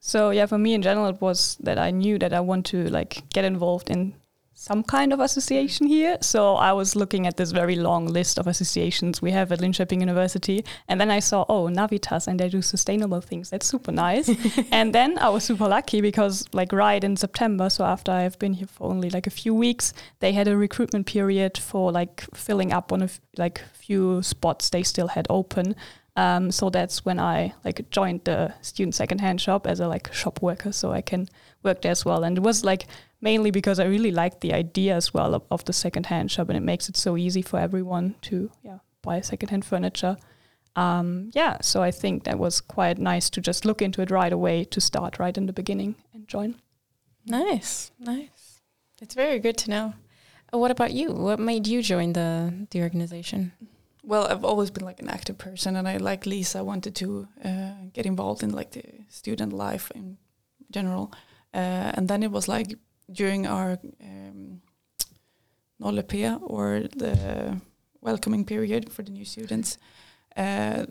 So 0.00 0.30
yeah, 0.30 0.44
for 0.44 0.58
me 0.58 0.74
in 0.74 0.82
general, 0.82 1.06
it 1.08 1.20
was 1.22 1.56
that 1.60 1.78
I 1.78 1.90
knew 1.90 2.18
that 2.18 2.34
I 2.34 2.40
want 2.40 2.66
to 2.66 2.88
like 2.90 3.22
get 3.30 3.46
involved 3.46 3.88
in 3.88 4.14
some 4.60 4.82
kind 4.82 5.12
of 5.12 5.20
association 5.20 5.86
here. 5.86 6.18
So 6.20 6.56
I 6.56 6.72
was 6.72 6.96
looking 6.96 7.28
at 7.28 7.36
this 7.36 7.52
very 7.52 7.76
long 7.76 8.08
list 8.08 8.40
of 8.40 8.48
associations 8.48 9.22
we 9.22 9.30
have 9.30 9.52
at 9.52 9.60
Linköping 9.60 10.00
University, 10.00 10.64
and 10.88 11.00
then 11.00 11.12
I 11.12 11.20
saw 11.20 11.44
oh 11.48 11.68
Navitas 11.68 12.26
and 12.26 12.40
they 12.40 12.48
do 12.48 12.60
sustainable 12.60 13.20
things. 13.20 13.50
That's 13.50 13.68
super 13.68 13.92
nice. 13.92 14.28
and 14.72 14.92
then 14.92 15.16
I 15.18 15.28
was 15.28 15.44
super 15.44 15.68
lucky 15.68 16.00
because 16.00 16.44
like 16.52 16.72
right 16.72 17.04
in 17.04 17.16
September, 17.16 17.70
so 17.70 17.84
after 17.84 18.10
I've 18.10 18.36
been 18.40 18.52
here 18.52 18.66
for 18.66 18.90
only 18.90 19.10
like 19.10 19.28
a 19.28 19.30
few 19.30 19.54
weeks, 19.54 19.94
they 20.18 20.32
had 20.32 20.48
a 20.48 20.56
recruitment 20.56 21.06
period 21.06 21.56
for 21.56 21.92
like 21.92 22.24
filling 22.34 22.72
up 22.72 22.92
on 22.92 23.02
a 23.02 23.04
f- 23.04 23.20
like 23.36 23.62
few 23.74 24.24
spots 24.24 24.70
they 24.70 24.82
still 24.82 25.06
had 25.06 25.28
open. 25.30 25.76
Um, 26.16 26.50
so 26.50 26.68
that's 26.68 27.04
when 27.04 27.20
I 27.20 27.54
like 27.64 27.88
joined 27.90 28.24
the 28.24 28.52
student 28.60 28.96
secondhand 28.96 29.40
shop 29.40 29.68
as 29.68 29.78
a 29.78 29.86
like 29.86 30.12
shop 30.12 30.42
worker, 30.42 30.72
so 30.72 30.90
I 30.90 31.00
can 31.00 31.28
work 31.62 31.82
there 31.82 31.92
as 31.92 32.04
well. 32.04 32.24
And 32.24 32.36
it 32.36 32.42
was 32.42 32.64
like 32.64 32.88
mainly 33.20 33.50
because 33.50 33.78
I 33.78 33.84
really 33.86 34.10
liked 34.10 34.40
the 34.40 34.52
idea 34.54 34.94
as 34.96 35.14
well 35.14 35.34
of, 35.34 35.42
of 35.50 35.64
the 35.64 35.72
secondhand 35.72 36.30
shop, 36.30 36.48
and 36.48 36.56
it 36.56 36.62
makes 36.62 36.88
it 36.88 36.96
so 36.96 37.16
easy 37.16 37.42
for 37.42 37.58
everyone 37.58 38.14
to 38.22 38.50
yeah 38.62 38.78
buy 39.02 39.20
secondhand 39.22 39.64
furniture. 39.64 40.16
Um, 40.76 41.30
yeah, 41.34 41.56
so 41.60 41.82
I 41.82 41.90
think 41.90 42.24
that 42.24 42.38
was 42.38 42.60
quite 42.60 42.98
nice 42.98 43.30
to 43.30 43.40
just 43.40 43.64
look 43.64 43.82
into 43.82 44.00
it 44.02 44.10
right 44.10 44.32
away 44.32 44.64
to 44.64 44.80
start 44.80 45.18
right 45.18 45.36
in 45.36 45.46
the 45.46 45.52
beginning 45.52 45.96
and 46.14 46.28
join. 46.28 46.54
Nice, 47.26 47.90
nice. 47.98 48.60
It's 49.02 49.14
very 49.14 49.38
good 49.40 49.56
to 49.58 49.70
know. 49.70 49.94
Uh, 50.52 50.58
What 50.58 50.70
about 50.70 50.92
you? 50.92 51.12
What 51.12 51.40
made 51.40 51.66
you 51.66 51.82
join 51.82 52.12
the 52.12 52.52
the 52.70 52.82
organization? 52.82 53.52
Well, 54.04 54.26
I've 54.30 54.44
always 54.44 54.70
been 54.70 54.86
like 54.86 55.02
an 55.02 55.08
active 55.10 55.36
person, 55.36 55.76
and 55.76 55.86
I 55.88 55.96
like 55.98 56.26
Lisa 56.30 56.62
wanted 56.64 56.94
to 56.94 57.28
uh, 57.44 57.72
get 57.92 58.06
involved 58.06 58.42
in 58.42 58.50
like 58.56 58.70
the 58.70 58.82
student 59.08 59.52
life 59.52 59.90
in 59.94 60.16
general. 60.70 61.10
Uh, 61.54 61.92
and 61.96 62.08
then 62.08 62.22
it 62.22 62.30
was 62.30 62.48
like 62.48 62.78
during 63.10 63.46
our 63.46 63.78
um, 64.02 64.60
or 65.80 66.80
the 66.96 67.60
welcoming 68.00 68.44
period 68.44 68.92
for 68.92 69.02
the 69.02 69.10
new 69.10 69.24
students, 69.24 69.78
uh, 70.36 70.84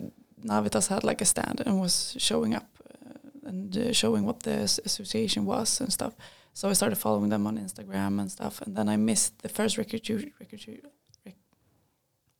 Navitas 0.44 0.88
had 0.88 1.04
like 1.04 1.20
a 1.20 1.24
stand 1.24 1.62
and 1.66 1.80
was 1.80 2.16
showing 2.18 2.54
up 2.54 2.68
uh, 3.04 3.48
and 3.48 3.76
uh, 3.76 3.92
showing 3.92 4.24
what 4.24 4.40
the 4.40 4.62
association 4.84 5.44
was 5.44 5.80
and 5.80 5.92
stuff. 5.92 6.14
So 6.52 6.68
I 6.68 6.72
started 6.72 6.96
following 6.96 7.30
them 7.30 7.46
on 7.46 7.56
Instagram 7.56 8.20
and 8.20 8.30
stuff, 8.30 8.60
and 8.62 8.76
then 8.76 8.88
I 8.88 8.96
missed 8.96 9.42
the 9.42 9.48
first 9.48 9.78
recruit, 9.78 10.08
recruit, 10.08 10.84
rec- 11.24 11.36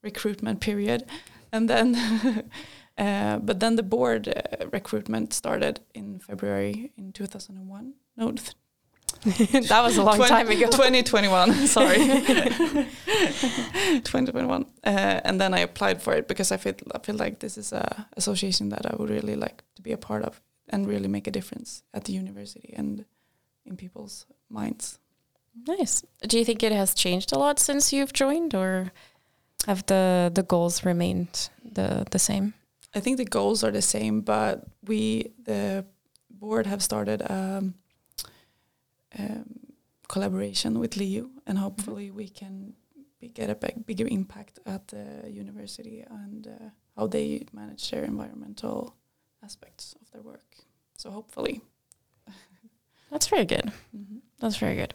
recruitment 0.03 0.61
period, 0.61 1.05
and 1.53 1.71
then, 1.71 1.95
uh, 2.99 3.39
but 3.39 3.61
then 3.61 3.77
the 3.77 3.85
board 3.85 4.29
uh, 4.29 4.67
recruitment 4.73 5.33
started 5.33 5.81
in 5.95 6.19
February 6.19 6.91
in 6.97 7.13
2001. 7.13 7.95
No, 8.17 8.35
that 9.69 9.83
was 9.83 9.97
a 9.97 10.03
long 10.03 10.17
Twen- 10.17 10.29
time 10.29 10.49
ago. 10.49 10.67
2021. 10.71 11.67
Sorry, 11.67 11.97
2021. 14.05 14.65
Uh, 14.85 15.21
and 15.25 15.41
then 15.41 15.55
I 15.55 15.61
applied 15.61 16.01
for 16.03 16.15
it 16.15 16.29
because 16.29 16.53
I 16.53 16.57
feel 16.57 16.75
I 16.95 16.99
feel 16.99 17.17
like 17.17 17.41
this 17.41 17.59
is 17.59 17.73
a 17.73 18.07
association 18.17 18.69
that 18.71 18.87
I 18.87 18.95
would 18.97 19.11
really 19.11 19.37
like 19.37 19.63
to 19.77 19.83
be 19.83 19.93
a 19.93 19.99
part 19.99 20.23
of 20.25 20.41
and 20.69 20.87
really 20.87 21.09
make 21.09 21.27
a 21.27 21.31
difference 21.31 21.83
at 21.93 22.05
the 22.05 22.13
university 22.13 22.75
and 22.77 23.05
in 23.67 23.77
people's 23.77 24.27
minds. 24.49 24.99
Nice. 25.67 26.05
Do 26.27 26.39
you 26.39 26.45
think 26.45 26.63
it 26.63 26.73
has 26.73 26.95
changed 26.95 27.33
a 27.33 27.39
lot 27.39 27.59
since 27.59 27.93
you've 27.93 28.13
joined, 28.13 28.55
or 28.55 28.93
have 29.67 29.85
the 29.87 30.31
the 30.33 30.43
goals 30.43 30.85
remained 30.85 31.51
the 31.65 32.07
the 32.11 32.19
same? 32.19 32.55
I 32.95 33.01
think 33.01 33.17
the 33.17 33.25
goals 33.25 33.65
are 33.65 33.71
the 33.71 33.83
same, 33.83 34.23
but 34.23 34.65
we, 34.87 35.33
the 35.45 35.85
board, 36.31 36.67
have 36.67 36.83
started 36.83 37.23
um, 37.31 37.75
um, 39.19 39.45
collaboration 40.09 40.79
with 40.79 40.97
LIU, 40.97 41.31
and 41.47 41.59
hopefully 41.59 42.11
we 42.11 42.29
can 42.29 42.75
be, 43.21 43.29
get 43.29 43.51
a 43.51 43.55
big, 43.55 43.87
bigger 43.87 44.07
impact 44.09 44.59
at 44.67 44.89
the 44.89 45.29
university 45.31 46.05
and 46.09 46.47
uh, 46.47 46.71
how 46.97 47.07
they 47.07 47.45
manage 47.53 47.91
their 47.91 48.05
environmental 48.05 48.95
aspects 49.43 49.95
of 50.01 50.11
their 50.11 50.23
work. 50.23 50.57
So 50.97 51.11
hopefully, 51.11 51.61
That's 53.11 53.29
very 53.29 53.45
good. 53.47 53.73
Mhm. 53.97 54.21
That's 54.41 54.57
very 54.57 54.77
good. 54.77 54.95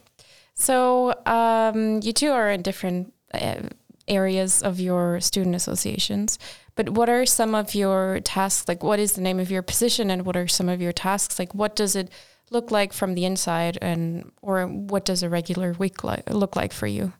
So 0.54 1.14
um, 1.26 2.00
you 2.02 2.12
two 2.12 2.30
are 2.30 2.50
in 2.50 2.62
different 2.62 3.12
uh, 3.32 3.62
areas 4.06 4.62
of 4.62 4.78
your 4.78 5.18
student 5.20 5.56
associations, 5.56 6.38
but 6.76 6.90
what 6.90 7.08
are 7.08 7.26
some 7.26 7.54
of 7.54 7.74
your 7.74 8.20
tasks? 8.20 8.68
Like, 8.68 8.82
what 8.84 8.98
is 9.00 9.14
the 9.14 9.20
name 9.20 9.40
of 9.40 9.50
your 9.50 9.62
position, 9.62 10.10
and 10.10 10.24
what 10.24 10.36
are 10.36 10.46
some 10.46 10.68
of 10.68 10.80
your 10.80 10.92
tasks? 10.92 11.38
Like, 11.38 11.54
what 11.54 11.74
does 11.74 11.96
it 11.96 12.08
look 12.50 12.70
like 12.70 12.92
from 12.92 13.14
the 13.14 13.24
inside, 13.24 13.78
and 13.82 14.30
or 14.42 14.66
what 14.66 15.04
does 15.04 15.22
a 15.22 15.28
regular 15.28 15.72
week 15.78 16.04
li- 16.04 16.22
look 16.30 16.56
like 16.56 16.72
for 16.72 16.86
you? 16.86 17.12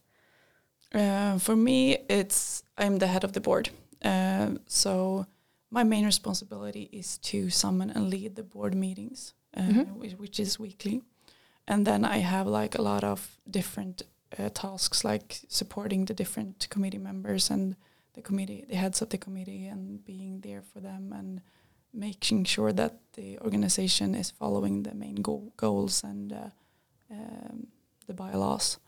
Uh, 0.95 1.39
for 1.39 1.57
me, 1.57 1.99
it's 2.09 2.63
I'm 2.79 2.99
the 2.99 3.07
head 3.09 3.25
of 3.25 3.33
the 3.33 3.41
board, 3.41 3.71
uh, 4.05 4.51
so 4.67 5.27
my 5.71 5.83
main 5.85 6.05
responsibility 6.05 6.89
is 6.93 7.19
to 7.19 7.51
summon 7.51 7.91
and 7.91 8.09
lead 8.11 8.37
the 8.37 8.45
board 8.45 8.75
meetings, 8.75 9.35
uh, 9.57 9.63
Mhm. 9.63 9.97
which, 9.97 10.13
which 10.13 10.39
is 10.41 10.59
weekly, 10.59 11.03
and 11.67 11.85
then 11.87 12.05
I 12.05 12.19
have 12.19 12.47
like 12.47 12.79
a 12.79 12.83
lot 12.83 13.03
of 13.05 13.39
different 13.51 14.03
uh, 14.39 14.51
tasks, 14.51 15.05
like 15.05 15.41
supporting 15.49 16.05
the 16.07 16.15
different 16.15 16.69
committee 16.69 16.99
members 16.99 17.51
and 17.51 17.77
the 18.15 18.23
committee, 18.23 18.65
the 18.69 18.75
heads 18.77 19.03
of 19.03 19.09
the 19.09 19.19
committee, 19.19 19.67
and 19.67 20.05
being 20.05 20.41
there 20.41 20.63
for 20.63 20.81
them 20.81 21.13
and 21.13 21.41
making 21.95 22.45
sure 22.45 22.73
that 22.73 22.99
the 23.15 23.39
organization 23.39 24.15
is 24.15 24.31
following 24.31 24.83
the 24.83 24.95
main 24.95 25.17
go- 25.17 25.53
goals 25.57 26.03
and 26.03 26.33
uh, 26.33 26.51
um, 27.11 27.69
the 28.07 28.15
bylaws. 28.15 28.79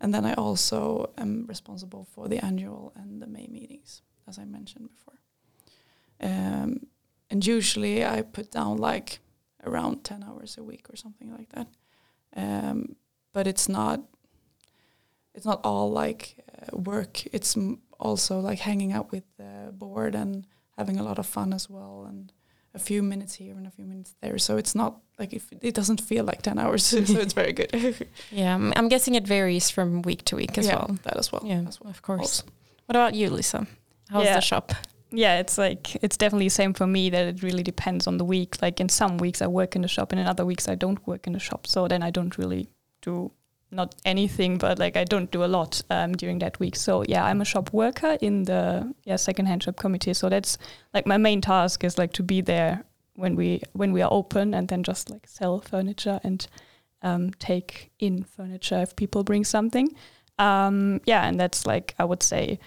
And 0.00 0.12
then 0.12 0.26
I 0.26 0.34
also 0.34 1.10
am 1.16 1.46
responsible 1.46 2.06
for 2.14 2.28
the 2.28 2.44
annual 2.44 2.92
and 2.96 3.22
the 3.22 3.26
May 3.26 3.46
meetings, 3.46 4.02
as 4.28 4.38
I 4.38 4.44
mentioned 4.44 4.90
before. 4.90 5.14
Um, 6.20 6.86
and 7.30 7.46
usually 7.46 8.04
I 8.04 8.22
put 8.22 8.50
down 8.50 8.78
like 8.78 9.20
around 9.64 10.04
10 10.04 10.22
hours 10.22 10.58
a 10.58 10.62
week 10.62 10.86
or 10.90 10.96
something 10.96 11.32
like 11.32 11.50
that. 11.50 11.68
Um, 12.36 12.96
but 13.32 13.46
it's 13.46 13.68
not 13.68 14.00
it's 15.34 15.44
not 15.44 15.60
all 15.64 15.90
like 15.90 16.42
uh, 16.50 16.76
work. 16.76 17.26
It's 17.26 17.56
also 18.00 18.40
like 18.40 18.60
hanging 18.60 18.92
out 18.92 19.12
with 19.12 19.24
the 19.36 19.70
board 19.72 20.14
and 20.14 20.46
having 20.78 20.98
a 20.98 21.02
lot 21.02 21.18
of 21.18 21.26
fun 21.26 21.52
as 21.52 21.68
well 21.68 22.06
and 22.08 22.32
a 22.76 22.78
few 22.78 23.02
minutes 23.02 23.34
here 23.34 23.56
and 23.56 23.66
a 23.66 23.70
few 23.70 23.84
minutes 23.86 24.14
there. 24.20 24.38
So 24.38 24.56
it's 24.56 24.74
not 24.74 25.00
like 25.18 25.32
if 25.32 25.50
it 25.50 25.74
doesn't 25.74 26.00
feel 26.00 26.24
like 26.24 26.42
10 26.42 26.58
hours, 26.58 26.84
so 26.90 26.98
it's 26.98 27.32
very 27.42 27.52
good. 27.52 27.70
Yeah, 28.30 28.54
I'm, 28.54 28.72
I'm 28.76 28.88
guessing 28.88 29.14
it 29.14 29.26
varies 29.26 29.70
from 29.70 30.02
week 30.02 30.22
to 30.26 30.36
week 30.36 30.58
as 30.58 30.66
yeah, 30.66 30.76
well. 30.76 30.96
that 31.04 31.16
as 31.16 31.32
well. 31.32 31.42
Yeah, 31.44 31.62
as 31.68 31.80
well. 31.80 31.90
of 31.90 32.02
course. 32.02 32.20
Also. 32.20 32.44
What 32.86 32.96
about 32.96 33.14
you, 33.14 33.30
Lisa? 33.30 33.66
How's 34.10 34.24
Yeah. 34.26 34.34
the 34.36 34.40
shop? 34.40 34.72
yeah 35.12 35.38
it's 35.38 35.56
like 35.56 35.94
it's 36.02 36.16
definitely 36.16 36.46
the 36.46 36.50
same 36.62 36.74
for 36.74 36.84
me 36.86 37.10
that 37.10 37.26
it 37.28 37.40
really 37.42 37.62
depends 37.62 38.08
on 38.08 38.18
the 38.18 38.24
week 38.24 38.60
like 38.60 38.80
in 38.80 38.88
some 38.88 39.18
weeks 39.18 39.40
i 39.40 39.46
work 39.46 39.76
in 39.76 39.82
the 39.82 39.88
shop 39.88 40.10
and 40.10 40.20
in 40.20 40.26
other 40.26 40.44
weeks 40.44 40.68
i 40.68 40.74
don't 40.74 41.06
work 41.06 41.28
in 41.28 41.32
the 41.32 41.38
shop 41.38 41.64
so 41.64 41.86
then 41.86 42.02
i 42.02 42.10
don't 42.10 42.36
really 42.36 42.68
do 43.02 43.30
not 43.70 43.94
anything 44.04 44.58
but 44.58 44.78
like 44.78 44.96
i 44.96 45.04
don't 45.04 45.30
do 45.30 45.44
a 45.44 45.46
lot 45.46 45.82
um, 45.90 46.12
during 46.12 46.38
that 46.38 46.58
week 46.60 46.76
so 46.76 47.02
yeah 47.08 47.24
i'm 47.24 47.40
a 47.40 47.44
shop 47.44 47.72
worker 47.72 48.16
in 48.20 48.44
the 48.44 48.94
yeah 49.04 49.16
secondhand 49.16 49.62
shop 49.62 49.76
committee 49.76 50.14
so 50.14 50.28
that's 50.28 50.56
like 50.94 51.06
my 51.06 51.16
main 51.16 51.40
task 51.40 51.84
is 51.84 51.98
like 51.98 52.12
to 52.12 52.22
be 52.22 52.40
there 52.40 52.84
when 53.14 53.34
we 53.34 53.60
when 53.72 53.92
we 53.92 54.02
are 54.02 54.12
open 54.12 54.54
and 54.54 54.68
then 54.68 54.82
just 54.82 55.10
like 55.10 55.26
sell 55.26 55.60
furniture 55.60 56.20
and 56.22 56.46
um, 57.02 57.30
take 57.38 57.90
in 57.98 58.24
furniture 58.24 58.80
if 58.80 58.96
people 58.96 59.22
bring 59.22 59.44
something 59.44 59.94
um, 60.38 61.00
yeah 61.04 61.26
and 61.26 61.38
that's 61.38 61.66
like 61.66 61.94
i 61.98 62.04
would 62.04 62.22
say 62.22 62.58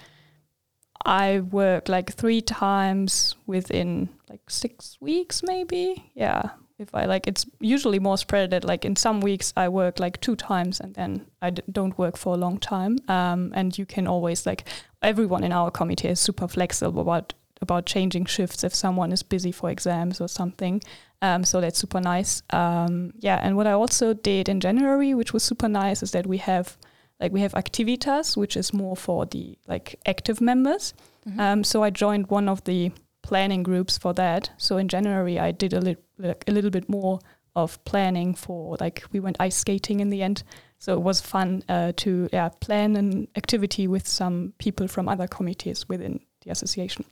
I 1.04 1.40
work 1.40 1.88
like 1.88 2.12
three 2.12 2.42
times 2.42 3.36
within 3.46 4.10
like 4.28 4.50
six 4.50 4.98
weeks, 5.00 5.42
maybe. 5.42 6.10
Yeah. 6.14 6.50
If 6.80 6.94
I 6.94 7.04
like, 7.04 7.26
it's 7.26 7.46
usually 7.60 7.98
more 7.98 8.16
spread 8.16 8.50
that 8.50 8.64
like 8.64 8.84
in 8.84 8.96
some 8.96 9.20
weeks 9.20 9.52
I 9.56 9.68
work 9.68 10.00
like 10.00 10.20
two 10.20 10.34
times 10.34 10.80
and 10.80 10.94
then 10.94 11.26
I 11.42 11.50
d- 11.50 11.62
don't 11.70 11.98
work 11.98 12.16
for 12.16 12.34
a 12.34 12.38
long 12.38 12.58
time. 12.58 12.98
Um, 13.08 13.52
and 13.54 13.76
you 13.78 13.86
can 13.86 14.06
always 14.06 14.46
like, 14.46 14.64
everyone 15.02 15.44
in 15.44 15.52
our 15.52 15.70
committee 15.70 16.08
is 16.08 16.20
super 16.20 16.48
flexible 16.48 17.02
about 17.02 17.34
about 17.62 17.84
changing 17.84 18.24
shifts 18.24 18.64
if 18.64 18.74
someone 18.74 19.12
is 19.12 19.22
busy 19.22 19.52
for 19.52 19.70
exams 19.70 20.18
or 20.18 20.28
something. 20.28 20.80
Um, 21.20 21.44
so 21.44 21.60
that's 21.60 21.78
super 21.78 22.00
nice. 22.00 22.42
Um, 22.50 23.12
yeah, 23.18 23.38
and 23.42 23.54
what 23.54 23.66
I 23.66 23.72
also 23.72 24.14
did 24.14 24.48
in 24.48 24.60
January, 24.60 25.12
which 25.12 25.34
was 25.34 25.42
super 25.42 25.68
nice, 25.68 26.02
is 26.02 26.12
that 26.12 26.26
we 26.26 26.38
have 26.38 26.78
like 27.20 27.32
we 27.32 27.42
have 27.42 27.52
activitas, 27.52 28.34
which 28.34 28.56
is 28.56 28.72
more 28.72 28.96
for 28.96 29.26
the 29.26 29.58
like 29.68 30.00
active 30.06 30.40
members. 30.40 30.94
Um, 31.38 31.64
so 31.64 31.82
I 31.82 31.90
joined 31.90 32.30
one 32.30 32.48
of 32.48 32.64
the 32.64 32.92
planning 33.22 33.62
groups 33.62 33.98
for 33.98 34.14
that. 34.14 34.50
So 34.56 34.78
in 34.78 34.88
January, 34.88 35.38
I 35.38 35.52
did 35.52 35.74
a, 35.74 35.80
li- 35.80 35.96
like, 36.20 36.44
a 36.46 36.52
little 36.52 36.70
bit 36.70 36.88
more 36.88 37.18
of 37.56 37.82
planning 37.84 38.34
for 38.34 38.76
like 38.80 39.02
we 39.12 39.20
went 39.20 39.36
ice 39.40 39.56
skating 39.56 40.00
in 40.00 40.10
the 40.10 40.22
end. 40.22 40.42
So 40.78 40.94
it 40.94 41.02
was 41.02 41.20
fun 41.20 41.62
uh, 41.68 41.92
to 41.96 42.28
yeah 42.32 42.48
plan 42.60 42.96
an 42.96 43.28
activity 43.36 43.86
with 43.86 44.06
some 44.06 44.54
people 44.58 44.88
from 44.88 45.08
other 45.08 45.26
committees 45.26 45.88
within 45.88 46.20
the 46.44 46.50
association. 46.50 47.04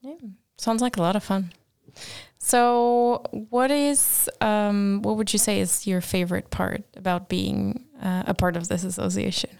Yeah, 0.00 0.14
sounds 0.56 0.82
like 0.82 0.96
a 0.96 1.02
lot 1.02 1.16
of 1.16 1.22
fun. 1.22 1.52
So, 2.38 3.24
what 3.30 3.70
is 3.70 4.28
um, 4.40 5.02
what 5.02 5.16
would 5.16 5.32
you 5.32 5.38
say 5.38 5.60
is 5.60 5.86
your 5.86 6.00
favorite 6.00 6.50
part 6.50 6.84
about 6.96 7.28
being 7.28 7.84
uh, 8.00 8.24
a 8.26 8.34
part 8.34 8.56
of 8.56 8.68
this 8.68 8.84
association? 8.84 9.50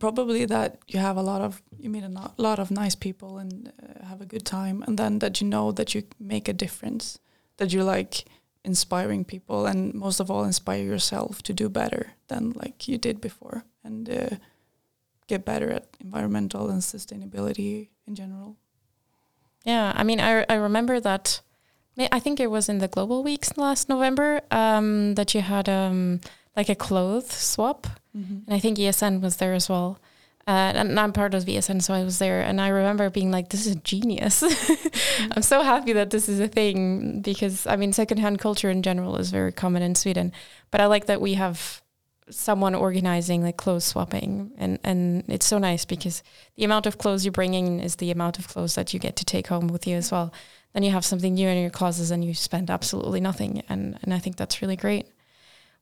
Probably 0.00 0.44
that 0.46 0.78
you 0.88 0.98
have 0.98 1.16
a 1.16 1.22
lot 1.22 1.40
of 1.40 1.62
you 1.78 1.90
meet 1.90 2.04
a 2.04 2.32
lot 2.36 2.58
of 2.58 2.70
nice 2.70 2.96
people 2.96 3.38
and 3.38 3.72
uh, 3.82 4.06
have 4.06 4.20
a 4.20 4.26
good 4.26 4.44
time 4.44 4.82
and 4.86 4.98
then 4.98 5.18
that 5.20 5.40
you 5.40 5.46
know 5.46 5.70
that 5.72 5.94
you 5.94 6.02
make 6.18 6.48
a 6.48 6.52
difference 6.64 7.20
that 7.58 7.72
you 7.72 7.84
like 7.84 8.24
inspiring 8.64 9.24
people 9.24 9.66
and 9.66 9.94
most 9.94 10.20
of 10.20 10.30
all 10.30 10.44
inspire 10.44 10.82
yourself 10.82 11.42
to 11.42 11.52
do 11.52 11.68
better 11.68 12.12
than 12.28 12.52
like 12.62 12.88
you 12.88 12.98
did 12.98 13.20
before 13.20 13.64
and 13.84 14.08
uh, 14.10 14.36
get 15.26 15.44
better 15.44 15.70
at 15.70 15.86
environmental 16.00 16.68
and 16.70 16.82
sustainability 16.82 17.88
in 18.06 18.14
general 18.14 18.56
Yeah, 19.64 19.92
I 19.94 20.04
mean, 20.04 20.20
I 20.20 20.44
I 20.48 20.54
remember 20.54 21.00
that. 21.00 21.42
I 21.98 22.20
think 22.20 22.40
it 22.40 22.50
was 22.50 22.68
in 22.68 22.78
the 22.78 22.88
Global 22.88 23.22
Weeks 23.22 23.56
last 23.56 23.88
November 23.88 24.40
um, 24.50 25.14
that 25.16 25.34
you 25.34 25.42
had 25.42 25.68
um, 25.68 26.20
like 26.60 26.68
a 26.68 26.74
clothes 26.74 27.32
swap, 27.32 27.86
and 28.46 28.54
I 28.54 28.58
think 28.58 28.76
ESN 28.76 29.22
was 29.22 29.36
there 29.36 29.54
as 29.54 29.68
well. 29.70 29.98
Uh, 30.46 30.72
and 30.74 31.00
I'm 31.00 31.12
part 31.12 31.32
of 31.34 31.44
ESN, 31.44 31.80
so 31.82 31.94
I 31.94 32.02
was 32.04 32.18
there, 32.18 32.40
and 32.42 32.60
I 32.60 32.68
remember 32.68 33.08
being 33.08 33.30
like, 33.30 33.48
"This 33.48 33.66
is 33.66 33.76
genius." 33.76 34.42
I'm 35.32 35.42
so 35.42 35.62
happy 35.62 35.94
that 35.94 36.10
this 36.10 36.28
is 36.28 36.38
a 36.38 36.48
thing 36.48 37.22
because 37.22 37.66
I 37.66 37.76
mean, 37.76 37.92
secondhand 37.94 38.40
culture 38.40 38.68
in 38.68 38.82
general 38.82 39.16
is 39.16 39.30
very 39.30 39.52
common 39.52 39.82
in 39.82 39.94
Sweden, 39.94 40.32
but 40.70 40.80
I 40.82 40.86
like 40.86 41.06
that 41.06 41.20
we 41.20 41.34
have 41.34 41.82
someone 42.30 42.74
organizing 42.74 43.42
like 43.42 43.56
clothes 43.56 43.86
swapping, 43.86 44.50
and 44.58 44.78
and 44.84 45.24
it's 45.28 45.46
so 45.46 45.58
nice 45.58 45.86
because 45.86 46.22
the 46.56 46.64
amount 46.64 46.86
of 46.86 46.98
clothes 46.98 47.24
you 47.24 47.30
bring 47.30 47.54
in 47.54 47.80
is 47.80 47.96
the 47.96 48.10
amount 48.10 48.38
of 48.38 48.48
clothes 48.48 48.74
that 48.74 48.92
you 48.92 49.00
get 49.00 49.16
to 49.16 49.24
take 49.24 49.46
home 49.46 49.68
with 49.68 49.86
you 49.86 49.96
as 49.96 50.12
well. 50.12 50.28
Then 50.74 50.82
you 50.82 50.90
have 50.90 51.04
something 51.04 51.34
new 51.34 51.48
in 51.48 51.62
your 51.62 51.76
closets, 51.80 52.10
and 52.10 52.22
you 52.24 52.34
spend 52.34 52.70
absolutely 52.70 53.20
nothing, 53.20 53.62
and 53.70 53.98
and 54.02 54.12
I 54.12 54.18
think 54.18 54.36
that's 54.36 54.60
really 54.62 54.76
great. 54.76 55.06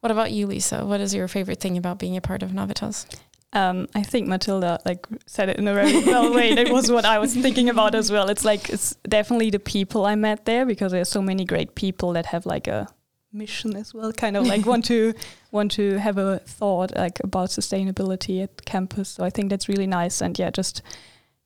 What 0.00 0.10
about 0.12 0.32
you, 0.32 0.46
Lisa? 0.46 0.84
What 0.84 1.00
is 1.00 1.14
your 1.14 1.28
favorite 1.28 1.60
thing 1.60 1.76
about 1.76 1.98
being 1.98 2.16
a 2.16 2.20
part 2.20 2.42
of 2.42 2.50
Navitas? 2.50 3.06
Um, 3.52 3.88
I 3.94 4.02
think 4.02 4.28
Matilda 4.28 4.78
like 4.84 5.06
said 5.26 5.48
it 5.48 5.56
in 5.56 5.66
a 5.66 5.74
very 5.74 6.04
well 6.04 6.34
way. 6.34 6.54
That 6.54 6.68
was 6.70 6.92
what 6.92 7.04
I 7.04 7.18
was 7.18 7.34
thinking 7.34 7.68
about 7.70 7.94
as 7.94 8.12
well. 8.12 8.28
It's 8.28 8.44
like 8.44 8.68
it's 8.68 8.94
definitely 9.08 9.50
the 9.50 9.58
people 9.58 10.04
I 10.04 10.14
met 10.16 10.44
there 10.44 10.66
because 10.66 10.92
there's 10.92 11.08
so 11.08 11.22
many 11.22 11.44
great 11.44 11.74
people 11.74 12.12
that 12.12 12.26
have 12.26 12.44
like 12.44 12.68
a 12.68 12.88
mission 13.32 13.74
as 13.74 13.94
well. 13.94 14.12
Kind 14.12 14.36
of 14.36 14.46
like 14.46 14.66
want 14.66 14.84
to 14.86 15.14
want 15.50 15.72
to 15.72 15.96
have 15.98 16.18
a 16.18 16.40
thought 16.40 16.94
like 16.94 17.20
about 17.24 17.48
sustainability 17.48 18.42
at 18.42 18.64
campus. 18.66 19.08
So 19.08 19.24
I 19.24 19.30
think 19.30 19.48
that's 19.48 19.68
really 19.68 19.86
nice. 19.86 20.20
And 20.20 20.38
yeah, 20.38 20.50
just 20.50 20.82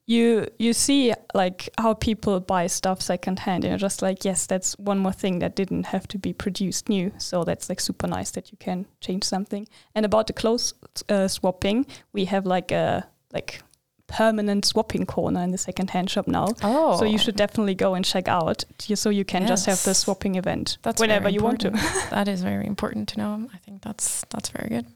you 0.06 0.46
you 0.58 0.72
see 0.72 1.14
like 1.34 1.68
how 1.78 1.94
people 1.94 2.40
buy 2.40 2.66
stuff 2.66 3.00
secondhand 3.00 3.64
and 3.64 3.70
you're 3.70 3.78
just 3.78 4.02
like 4.02 4.24
yes 4.24 4.46
that's 4.46 4.76
one 4.78 4.98
more 4.98 5.12
thing 5.12 5.38
that 5.38 5.54
didn't 5.54 5.86
have 5.86 6.08
to 6.08 6.18
be 6.18 6.32
produced 6.32 6.88
new. 6.88 7.12
So 7.18 7.44
that's 7.44 7.68
like 7.68 7.80
super 7.80 8.06
nice 8.06 8.30
that 8.32 8.50
you 8.50 8.58
can 8.58 8.86
change 9.00 9.24
something. 9.24 9.66
And 9.94 10.04
about 10.04 10.26
the 10.26 10.32
clothes 10.32 10.74
uh, 11.08 11.28
swapping 11.28 11.86
we 12.12 12.24
have 12.26 12.46
like 12.46 12.72
a 12.72 13.06
like 13.32 13.62
permanent 14.08 14.64
swapping 14.64 15.06
corner 15.06 15.40
in 15.42 15.52
the 15.52 15.58
secondhand 15.58 16.10
shop 16.10 16.28
now. 16.28 16.48
Oh, 16.62 16.98
so 16.98 17.04
you 17.04 17.18
should 17.18 17.36
definitely 17.36 17.74
go 17.74 17.94
and 17.94 18.04
check 18.04 18.28
out 18.28 18.64
so 18.78 19.08
you 19.08 19.24
can 19.24 19.46
just 19.46 19.66
have 19.66 19.82
the 19.84 19.94
swapping 19.94 20.34
event 20.34 20.78
That's 20.82 21.00
whenever 21.00 21.28
you 21.28 21.40
want 21.40 21.60
to. 21.60 21.70
that 22.10 22.28
is 22.28 22.42
very 22.42 22.66
important 22.66 23.08
to 23.10 23.18
know. 23.18 23.48
I 23.54 23.58
think 23.58 23.82
that's 23.82 24.24
that's 24.30 24.50
very 24.50 24.68
good. 24.68 24.86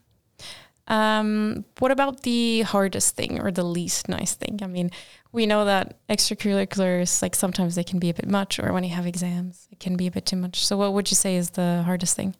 Um, 0.88 1.64
what 1.78 1.90
about 1.90 2.22
the 2.22 2.62
hardest 2.62 3.16
thing 3.16 3.40
or 3.40 3.50
the 3.50 3.64
least 3.64 4.08
nice 4.08 4.34
thing? 4.34 4.60
I 4.62 4.66
mean, 4.66 4.90
we 5.32 5.46
know 5.46 5.64
that 5.64 5.98
extracurriculars, 6.08 7.22
like 7.22 7.34
sometimes 7.34 7.74
they 7.74 7.84
can 7.84 7.98
be 7.98 8.10
a 8.10 8.14
bit 8.14 8.28
much, 8.28 8.58
or 8.58 8.72
when 8.72 8.84
you 8.84 8.90
have 8.90 9.06
exams, 9.06 9.68
it 9.72 9.80
can 9.80 9.96
be 9.96 10.06
a 10.06 10.10
bit 10.10 10.26
too 10.26 10.36
much. 10.36 10.64
So, 10.64 10.76
what 10.76 10.92
would 10.92 11.10
you 11.10 11.16
say 11.16 11.36
is 11.36 11.50
the 11.50 11.82
hardest 11.84 12.14
thing? 12.14 12.36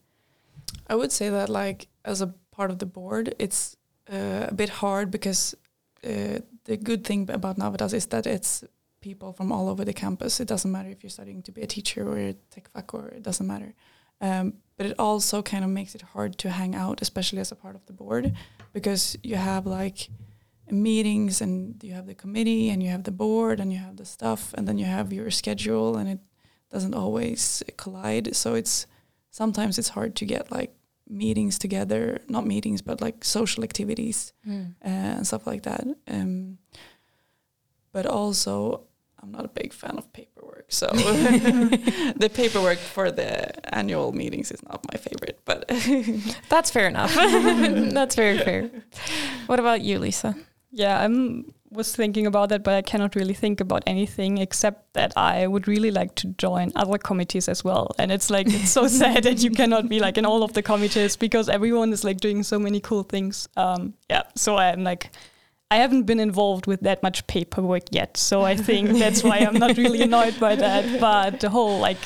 I 0.86 0.94
would 0.94 1.12
say 1.12 1.28
that 1.28 1.48
like 1.48 1.88
as 2.04 2.20
a 2.22 2.28
part 2.52 2.70
of 2.70 2.78
the 2.78 2.86
board, 2.86 3.34
it's 3.38 3.76
uh, 4.12 4.46
a 4.48 4.54
bit 4.54 4.68
hard 4.68 5.10
because 5.10 5.54
uh, 6.04 6.38
the 6.64 6.76
good 6.76 7.04
thing 7.04 7.28
about 7.30 7.58
Navitas 7.58 7.92
is 7.92 8.06
that 8.06 8.26
it's 8.26 8.64
people 9.00 9.32
from 9.32 9.52
all 9.52 9.68
over 9.68 9.84
the 9.84 9.92
campus. 9.92 10.40
It 10.40 10.48
doesn't 10.48 10.70
matter 10.70 10.88
if 10.88 11.02
you're 11.02 11.10
studying 11.10 11.42
to 11.42 11.52
be 11.52 11.62
a 11.62 11.66
teacher 11.66 12.08
or 12.08 12.18
a 12.18 12.34
tech 12.50 12.70
fac 12.72 12.94
or 12.94 13.08
it 13.08 13.22
doesn't 13.22 13.46
matter. 13.46 13.74
Um, 14.20 14.54
but 14.76 14.86
it 14.86 14.94
also 14.98 15.42
kind 15.42 15.64
of 15.64 15.70
makes 15.70 15.94
it 15.94 16.02
hard 16.02 16.36
to 16.38 16.50
hang 16.50 16.74
out, 16.74 17.00
especially 17.02 17.38
as 17.40 17.52
a 17.52 17.56
part 17.56 17.74
of 17.76 17.86
the 17.86 17.92
board, 17.92 18.34
because 18.72 19.16
you 19.22 19.36
have 19.36 19.66
like 19.66 20.08
meetings 20.70 21.40
and 21.40 21.82
you 21.82 21.92
have 21.92 22.06
the 22.06 22.14
committee 22.14 22.68
and 22.70 22.82
you 22.82 22.90
have 22.90 23.04
the 23.04 23.10
board 23.12 23.60
and 23.60 23.72
you 23.72 23.78
have 23.78 23.96
the 23.96 24.04
stuff 24.04 24.52
and 24.54 24.66
then 24.66 24.78
you 24.78 24.84
have 24.84 25.12
your 25.12 25.30
schedule 25.30 25.96
and 25.96 26.08
it 26.08 26.18
doesn't 26.70 26.94
always 26.94 27.62
collide. 27.76 28.34
So 28.34 28.54
it's 28.54 28.86
sometimes 29.30 29.78
it's 29.78 29.90
hard 29.90 30.16
to 30.16 30.24
get 30.26 30.50
like 30.50 30.74
meetings 31.08 31.58
together, 31.58 32.18
not 32.28 32.46
meetings, 32.46 32.82
but 32.82 33.00
like 33.00 33.24
social 33.24 33.62
activities 33.64 34.32
Mm. 34.46 34.74
uh, 34.84 34.88
and 35.18 35.26
stuff 35.26 35.46
like 35.46 35.62
that. 35.62 35.84
Um, 36.08 36.58
but 37.92 38.06
also, 38.06 38.82
I'm 39.22 39.30
not 39.32 39.44
a 39.44 39.48
big 39.48 39.72
fan 39.72 39.96
of 39.98 40.12
paperwork, 40.68 41.70
so 41.72 42.12
the 42.16 42.30
paperwork 42.32 42.78
for 42.78 43.10
the 43.10 43.74
annual 43.74 44.12
meetings 44.12 44.50
is 44.50 44.62
not 44.64 44.84
my 44.92 44.98
favorite. 44.98 45.40
But 45.44 45.68
That's 46.48 46.70
fair 46.70 46.88
enough. 46.88 47.14
That's 47.94 48.14
very 48.14 48.38
fair. 48.38 48.70
What 49.46 49.60
about 49.60 49.80
you, 49.82 49.98
Lisa? 49.98 50.34
Yeah, 50.70 50.98
I 50.98 51.08
was 51.70 51.94
thinking 51.94 52.26
about 52.26 52.48
that, 52.50 52.62
but 52.62 52.74
I 52.74 52.82
cannot 52.82 53.14
really 53.14 53.34
think 53.34 53.60
about 53.60 53.82
anything 53.86 54.38
except 54.38 54.92
that 54.94 55.12
I 55.16 55.46
would 55.46 55.68
really 55.68 55.90
like 55.90 56.14
to 56.16 56.28
join 56.38 56.72
other 56.74 56.98
committees 56.98 57.48
as 57.48 57.64
well. 57.64 57.94
And 57.98 58.12
it's 58.12 58.30
like 58.30 58.46
it's 58.48 58.70
so 58.70 58.86
sad 58.88 59.24
that 59.24 59.42
you 59.42 59.50
cannot 59.50 59.88
be 59.88 60.00
like 60.00 60.18
in 60.18 60.26
all 60.26 60.42
of 60.42 60.52
the 60.52 60.62
committees 60.62 61.16
because 61.16 61.48
everyone 61.48 61.92
is 61.92 62.04
like 62.04 62.18
doing 62.18 62.42
so 62.42 62.58
many 62.58 62.80
cool 62.80 63.02
things. 63.02 63.48
Um, 63.56 63.94
yeah, 64.10 64.22
so 64.34 64.56
I'm 64.56 64.84
like. 64.84 65.10
I 65.70 65.76
haven't 65.76 66.04
been 66.04 66.20
involved 66.20 66.66
with 66.66 66.80
that 66.82 67.02
much 67.02 67.26
paperwork 67.26 67.84
yet, 67.90 68.16
so 68.16 68.42
I 68.42 68.56
think 68.56 68.98
that's 68.98 69.24
why 69.24 69.38
I'm 69.38 69.54
not 69.58 69.76
really 69.76 70.02
annoyed 70.02 70.38
by 70.38 70.54
that. 70.54 71.00
But 71.00 71.40
the 71.40 71.50
whole 71.50 71.80
like, 71.80 71.98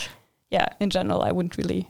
yeah, 0.50 0.69
in 0.81 0.88
general, 0.90 1.23
I 1.23 1.33
wouldn't 1.33 1.57
really, 1.59 1.87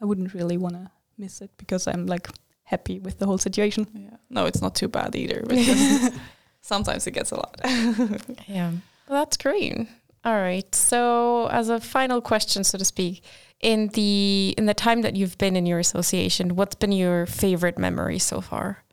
I 0.00 0.04
wouldn't 0.04 0.32
really 0.32 0.56
want 0.56 0.74
to 0.74 0.90
miss 1.18 1.40
it 1.40 1.50
because 1.56 1.88
I'm 1.88 2.06
like 2.06 2.28
happy 2.64 3.00
with 3.00 3.18
the 3.18 3.26
whole 3.26 3.38
situation. 3.38 3.86
yeah, 3.94 4.16
no, 4.30 4.46
it's 4.46 4.62
not 4.62 4.74
too 4.76 4.88
bad 4.88 5.16
either. 5.16 5.42
Because 5.46 6.10
sometimes 6.60 7.06
it 7.06 7.12
gets 7.12 7.32
a 7.32 7.36
lot. 7.36 7.60
Yeah, 8.46 8.70
well, 9.08 9.20
that's 9.20 9.36
great. 9.36 9.88
All 10.24 10.34
right. 10.36 10.72
So, 10.72 11.48
as 11.48 11.68
a 11.68 11.80
final 11.80 12.20
question, 12.20 12.62
so 12.62 12.78
to 12.78 12.84
speak, 12.84 13.24
in 13.60 13.88
the 13.88 14.54
in 14.56 14.66
the 14.66 14.74
time 14.74 15.02
that 15.02 15.16
you've 15.16 15.36
been 15.36 15.56
in 15.56 15.66
your 15.66 15.80
association, 15.80 16.54
what's 16.54 16.76
been 16.76 16.92
your 16.92 17.26
favorite 17.26 17.76
memory 17.76 18.20
so 18.20 18.40
far? 18.40 18.84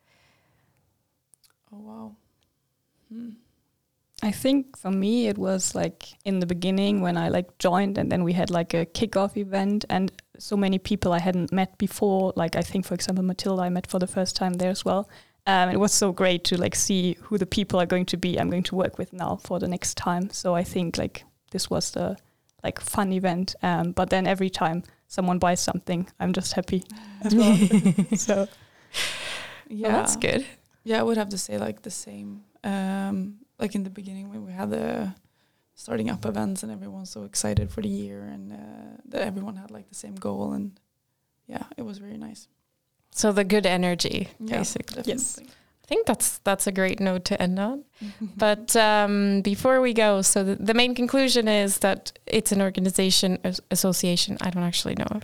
oh 1.71 1.77
wow. 1.77 2.15
Hmm. 3.11 3.29
I 4.21 4.31
think 4.31 4.77
for 4.77 4.91
me 4.91 5.27
it 5.27 5.38
was 5.38 5.75
like 5.75 6.03
in 6.25 6.39
the 6.39 6.45
beginning 6.45 7.01
when 7.01 7.17
I 7.17 7.29
like 7.29 7.57
joined 7.57 7.97
and 7.97 8.11
then 8.11 8.23
we 8.23 8.33
had 8.33 8.49
like 8.51 8.73
a 8.73 8.85
kickoff 8.85 9.38
event 9.38 9.85
and 9.89 10.11
so 10.38 10.57
many 10.57 10.77
people 10.77 11.13
I 11.13 11.19
hadn't 11.19 11.51
met 11.51 11.77
before. 11.77 12.33
Like 12.35 12.55
I 12.55 12.61
think 12.61 12.85
for 12.85 12.93
example 12.93 13.23
Matilda 13.23 13.63
I 13.63 13.69
met 13.69 13.88
for 13.88 13.99
the 13.99 14.07
first 14.07 14.35
time 14.35 14.53
there 14.53 14.71
as 14.71 14.83
well. 14.83 15.09
Um, 15.47 15.69
it 15.69 15.79
was 15.79 15.93
so 15.93 16.11
great 16.11 16.43
to 16.45 16.57
like 16.57 16.75
see 16.75 17.17
who 17.21 17.38
the 17.38 17.45
people 17.45 17.79
are 17.79 17.85
going 17.85 18.05
to 18.07 18.17
be 18.17 18.39
I'm 18.39 18.49
going 18.49 18.63
to 18.63 18.75
work 18.75 18.97
with 18.97 19.13
now 19.13 19.38
for 19.38 19.57
the 19.57 19.67
next 19.67 19.95
time. 19.95 20.29
So 20.31 20.53
I 20.53 20.63
think 20.63 20.97
like 20.97 21.23
this 21.51 21.69
was 21.69 21.91
the 21.91 22.17
like 22.63 22.81
fun 22.81 23.13
event. 23.13 23.55
Um, 23.63 23.93
but 23.93 24.09
then 24.09 24.27
every 24.27 24.49
time 24.49 24.83
someone 25.07 25.39
buys 25.39 25.62
something, 25.62 26.10
I'm 26.19 26.34
just 26.34 26.53
happy 26.53 26.84
as 27.23 27.34
well. 27.34 27.58
so 28.15 28.47
Yeah, 29.69 29.89
Well, 29.89 29.97
that's 29.97 30.17
good. 30.17 30.45
Yeah, 30.84 30.99
I 30.99 31.03
would 31.03 31.17
have 31.17 31.29
to 31.29 31.38
say 31.38 31.58
like 31.58 31.84
the 31.84 31.91
same. 31.91 32.43
Um, 32.63 33.36
like 33.60 33.76
in 33.76 33.84
the 33.84 33.89
beginning 33.89 34.30
when 34.30 34.45
we 34.45 34.52
had 34.52 34.69
the 34.72 35.13
starting 35.76 36.10
up 36.10 36.26
events 36.26 36.63
and 36.63 36.72
everyone's 36.72 37.10
so 37.10 37.24
excited 37.24 37.72
for 37.72 37.82
the 37.82 37.88
year 37.89 38.24
and 38.24 38.52
uh, 38.52 39.02
that 39.06 39.22
everyone 39.22 39.56
had 39.56 39.72
like 39.72 39.88
the 39.89 39.95
same 39.95 40.15
goal 40.15 40.54
and 40.54 40.80
yeah, 41.48 41.63
it 41.78 41.84
was 41.84 41.98
very 41.98 42.17
nice. 42.17 42.48
So 43.12 43.32
the 43.32 43.43
good 43.43 43.65
energy, 43.65 44.28
Yeah, 44.39 44.58
basically. 44.58 45.04
Yes. 45.06 45.39
I 45.89 45.95
think 45.95 46.06
that's 46.06 46.38
that's 46.43 46.67
a 46.67 46.71
great 46.71 46.99
note 46.99 47.25
to 47.25 47.41
end 47.41 47.58
on. 47.58 47.84
But 48.38 48.75
um, 48.75 49.41
before 49.41 49.82
we 49.82 49.91
go, 49.91 50.21
so 50.21 50.43
the, 50.43 50.56
the 50.56 50.75
main 50.75 50.93
conclusion 50.93 51.47
is 51.47 51.80
that 51.80 52.12
it's 52.28 52.52
an 52.52 52.62
organization 52.62 53.39
as- 53.43 53.60
association. 53.71 54.38
I 54.39 54.52
don't 54.52 54.62
actually 54.62 54.95
know. 54.95 55.19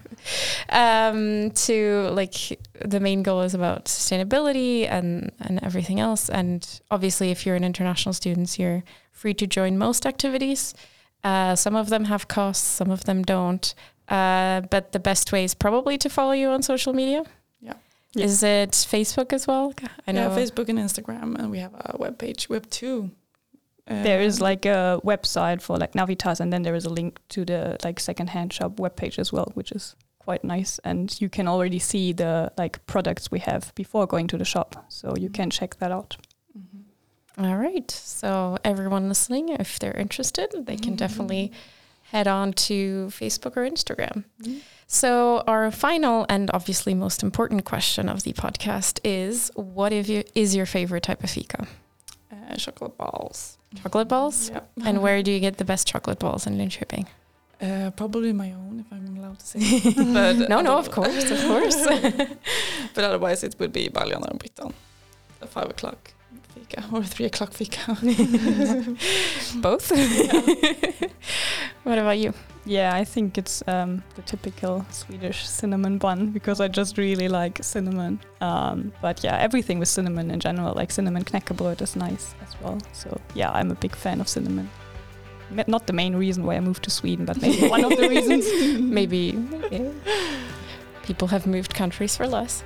Um, 0.69 1.51
to 1.51 2.09
like 2.13 2.59
the 2.83 2.99
main 2.99 3.21
goal 3.21 3.41
is 3.41 3.53
about 3.53 3.85
sustainability 3.85 4.89
and 4.89 5.31
and 5.39 5.63
everything 5.63 5.99
else. 5.99 6.29
And 6.29 6.67
obviously, 6.89 7.29
if 7.29 7.45
you're 7.45 7.55
an 7.55 7.63
international 7.63 8.13
student, 8.13 8.57
you're 8.57 8.83
free 9.11 9.35
to 9.35 9.45
join 9.45 9.77
most 9.77 10.07
activities. 10.07 10.73
Uh, 11.23 11.55
some 11.55 11.75
of 11.75 11.89
them 11.89 12.05
have 12.05 12.27
costs, 12.27 12.65
some 12.65 12.89
of 12.89 13.03
them 13.03 13.21
don't. 13.21 13.75
Uh, 14.09 14.61
but 14.61 14.93
the 14.93 14.99
best 14.99 15.31
way 15.31 15.43
is 15.43 15.53
probably 15.53 15.97
to 15.99 16.09
follow 16.09 16.31
you 16.33 16.49
on 16.49 16.63
social 16.63 16.93
media. 16.93 17.23
Yeah. 18.15 18.21
Yeah. 18.21 18.25
Is 18.31 18.43
it 18.43 18.71
Facebook 18.71 19.33
as 19.33 19.47
well? 19.47 19.73
I 20.07 20.11
know. 20.11 20.29
Yeah, 20.29 20.37
Facebook 20.43 20.69
and 20.69 20.79
Instagram, 20.79 21.35
and 21.39 21.51
we 21.51 21.59
have 21.59 21.73
a 21.73 21.97
webpage, 21.97 21.99
web 21.99 22.17
page. 22.17 22.49
We 22.49 22.55
have 22.55 22.69
two. 22.69 23.11
Uh, 23.87 24.03
There 24.03 24.21
is 24.21 24.41
like 24.41 24.65
a 24.65 24.99
website 25.03 25.61
for 25.61 25.77
like 25.77 25.91
Navitas, 25.93 26.39
and 26.39 26.51
then 26.51 26.63
there 26.63 26.75
is 26.75 26.85
a 26.85 26.89
link 26.89 27.19
to 27.29 27.45
the 27.45 27.77
like 27.83 27.99
secondhand 27.99 28.53
shop 28.53 28.77
webpage 28.77 29.19
as 29.19 29.31
well, 29.33 29.51
which 29.53 29.71
is 29.71 29.95
quite 30.19 30.43
nice. 30.43 30.79
And 30.83 31.15
you 31.21 31.29
can 31.29 31.47
already 31.47 31.79
see 31.79 32.13
the 32.13 32.51
like 32.57 32.79
products 32.87 33.29
we 33.31 33.39
have 33.39 33.71
before 33.75 34.07
going 34.07 34.27
to 34.27 34.37
the 34.37 34.45
shop, 34.45 34.85
so 34.89 35.13
you 35.17 35.29
can 35.29 35.49
check 35.49 35.75
that 35.79 35.91
out. 35.91 36.17
Mhm. 36.57 37.45
All 37.45 37.57
right. 37.57 37.91
So 37.91 38.57
everyone 38.63 39.07
listening, 39.09 39.49
if 39.49 39.77
they're 39.79 39.97
interested, 39.99 40.49
they 40.65 40.77
can 40.77 40.95
definitely 40.95 41.51
head 42.15 42.27
on 42.27 42.53
to 42.53 43.07
Facebook 43.21 43.53
or 43.59 43.63
Instagram. 43.75 44.23
Mhm. 44.41 44.61
So 44.87 45.43
our 45.53 45.71
final 45.71 46.17
and 46.33 46.49
obviously 46.57 46.93
most 46.93 47.19
important 47.29 47.61
question 47.73 48.07
of 48.13 48.17
the 48.25 48.33
podcast 48.43 48.95
is: 49.03 49.51
What 49.55 49.91
if 49.99 50.05
you, 50.13 50.23
is 50.43 50.49
your 50.55 50.67
favorite 50.77 51.03
type 51.09 51.21
of 51.25 51.29
fika? 51.35 51.61
Uh, 52.31 52.55
chocolate 52.63 52.95
balls. 53.03 53.57
Chocolate 53.81 54.07
balls. 54.07 54.37
Yeah. 54.49 54.87
And 54.87 54.95
where 55.05 55.19
do 55.25 55.29
you 55.35 55.41
get 55.47 55.57
the 55.57 55.65
best 55.65 55.83
chocolate 55.91 56.19
balls 56.25 56.47
in 56.47 56.53
Linköping? 56.61 57.05
Uh, 57.67 57.89
probably 58.01 58.31
my 58.33 58.51
own, 58.61 58.73
if 58.83 58.87
I'm 58.95 59.17
allowed 59.17 59.39
to 59.39 59.47
say. 59.51 59.59
but 60.13 60.49
No, 60.53 60.57
no, 60.69 60.73
of 60.83 60.87
course, 60.91 61.25
of 61.35 61.41
course. 61.51 61.79
but 62.95 63.03
otherwise, 63.09 63.39
it 63.47 63.55
would 63.59 63.73
be 63.79 63.83
Baljan 63.97 64.21
or 64.29 64.37
Byttan. 64.43 64.71
The 65.41 65.47
five 65.47 65.69
o'clock 65.75 66.01
fika 66.55 66.83
or 66.91 67.03
three 67.03 67.25
o'clock 67.25 67.53
fika. 67.53 67.97
Both. 69.61 69.91
what 71.83 71.97
about 71.97 72.17
you? 72.17 72.33
Yeah, 72.65 72.95
I 72.95 73.03
think 73.03 73.37
it's 73.37 73.63
um, 73.67 74.01
the 74.15 74.23
typical 74.23 74.85
Swedish 74.89 75.47
cinnamon 75.47 75.99
bun 75.99 76.31
because 76.31 76.59
I 76.59 76.67
just 76.67 76.97
really 76.97 77.27
like 77.27 77.63
cinnamon. 77.63 78.19
Um, 78.41 78.91
but 79.01 79.23
yeah, 79.23 79.37
everything 79.37 79.77
with 79.79 79.87
cinnamon 79.87 80.31
in 80.31 80.39
general, 80.39 80.73
like 80.73 80.91
cinnamon 80.91 81.23
knäckebröd 81.23 81.81
is 81.81 81.95
nice 81.95 82.33
as 82.41 82.55
well. 82.61 82.79
So 82.93 83.19
yeah, 83.35 83.51
I'm 83.51 83.71
a 83.71 83.75
big 83.75 83.95
fan 83.95 84.19
of 84.19 84.27
cinnamon. 84.27 84.69
Not 85.67 85.85
the 85.85 85.93
main 85.93 86.15
reason 86.15 86.43
why 86.43 86.55
I 86.55 86.59
moved 86.59 86.83
to 86.85 86.89
Sweden, 86.89 87.25
but 87.25 87.39
maybe 87.39 87.67
one 87.67 87.83
of 87.85 87.91
the 87.95 88.09
reasons. 88.09 88.45
Maybe, 88.81 89.33
maybe 89.33 89.91
people 91.03 91.27
have 91.27 91.45
moved 91.45 91.75
countries 91.75 92.17
for 92.17 92.25
less. 92.27 92.63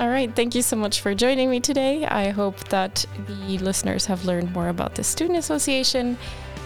All 0.00 0.08
right, 0.08 0.34
thank 0.34 0.54
you 0.54 0.62
so 0.62 0.74
much 0.76 1.00
for 1.00 1.14
joining 1.14 1.50
me 1.50 1.60
today. 1.60 2.06
I 2.06 2.30
hope 2.30 2.58
that 2.70 3.04
the 3.26 3.58
listeners 3.58 4.06
have 4.06 4.24
learned 4.24 4.52
more 4.52 4.68
about 4.68 4.94
the 4.94 5.04
Student 5.04 5.38
Association. 5.38 6.18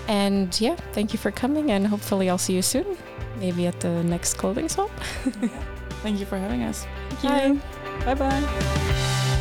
And 0.08 0.58
yeah, 0.60 0.76
thank 0.92 1.12
you 1.12 1.18
for 1.18 1.30
coming, 1.30 1.72
and 1.72 1.86
hopefully, 1.86 2.30
I'll 2.30 2.38
see 2.38 2.54
you 2.54 2.62
soon. 2.62 2.96
Maybe 3.38 3.66
at 3.66 3.80
the 3.80 4.02
next 4.04 4.34
clothing 4.34 4.68
swap. 4.68 4.90
Thank 6.02 6.20
you 6.20 6.26
for 6.26 6.38
having 6.38 6.62
us. 6.62 6.86
Thank 7.16 7.56
you. 7.56 8.04
Bye 8.04 8.14
bye. 8.14 9.36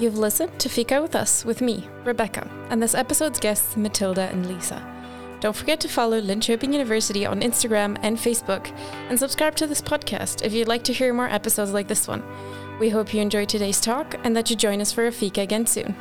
You've 0.00 0.16
listened 0.16 0.58
to 0.60 0.68
Fika 0.68 1.02
with 1.02 1.14
Us 1.14 1.44
with 1.44 1.60
me, 1.60 1.88
Rebecca, 2.04 2.48
and 2.70 2.82
this 2.82 2.94
episode's 2.94 3.38
guests, 3.38 3.76
Matilda 3.76 4.22
and 4.30 4.46
Lisa. 4.46 4.97
Don't 5.40 5.54
forget 5.54 5.80
to 5.80 5.88
follow 5.88 6.20
Linköping 6.20 6.72
University 6.72 7.24
on 7.24 7.40
Instagram 7.40 7.96
and 8.02 8.16
Facebook, 8.16 8.72
and 9.08 9.18
subscribe 9.18 9.54
to 9.56 9.66
this 9.66 9.80
podcast 9.80 10.42
if 10.42 10.52
you'd 10.52 10.68
like 10.68 10.82
to 10.84 10.92
hear 10.92 11.14
more 11.14 11.28
episodes 11.28 11.72
like 11.72 11.88
this 11.88 12.08
one. 12.08 12.22
We 12.80 12.88
hope 12.88 13.14
you 13.14 13.20
enjoyed 13.20 13.48
today's 13.48 13.80
talk 13.80 14.14
and 14.24 14.36
that 14.36 14.50
you 14.50 14.56
join 14.56 14.80
us 14.80 14.92
for 14.92 15.06
a 15.06 15.12
Fika 15.12 15.40
again 15.42 15.66
soon. 15.66 15.96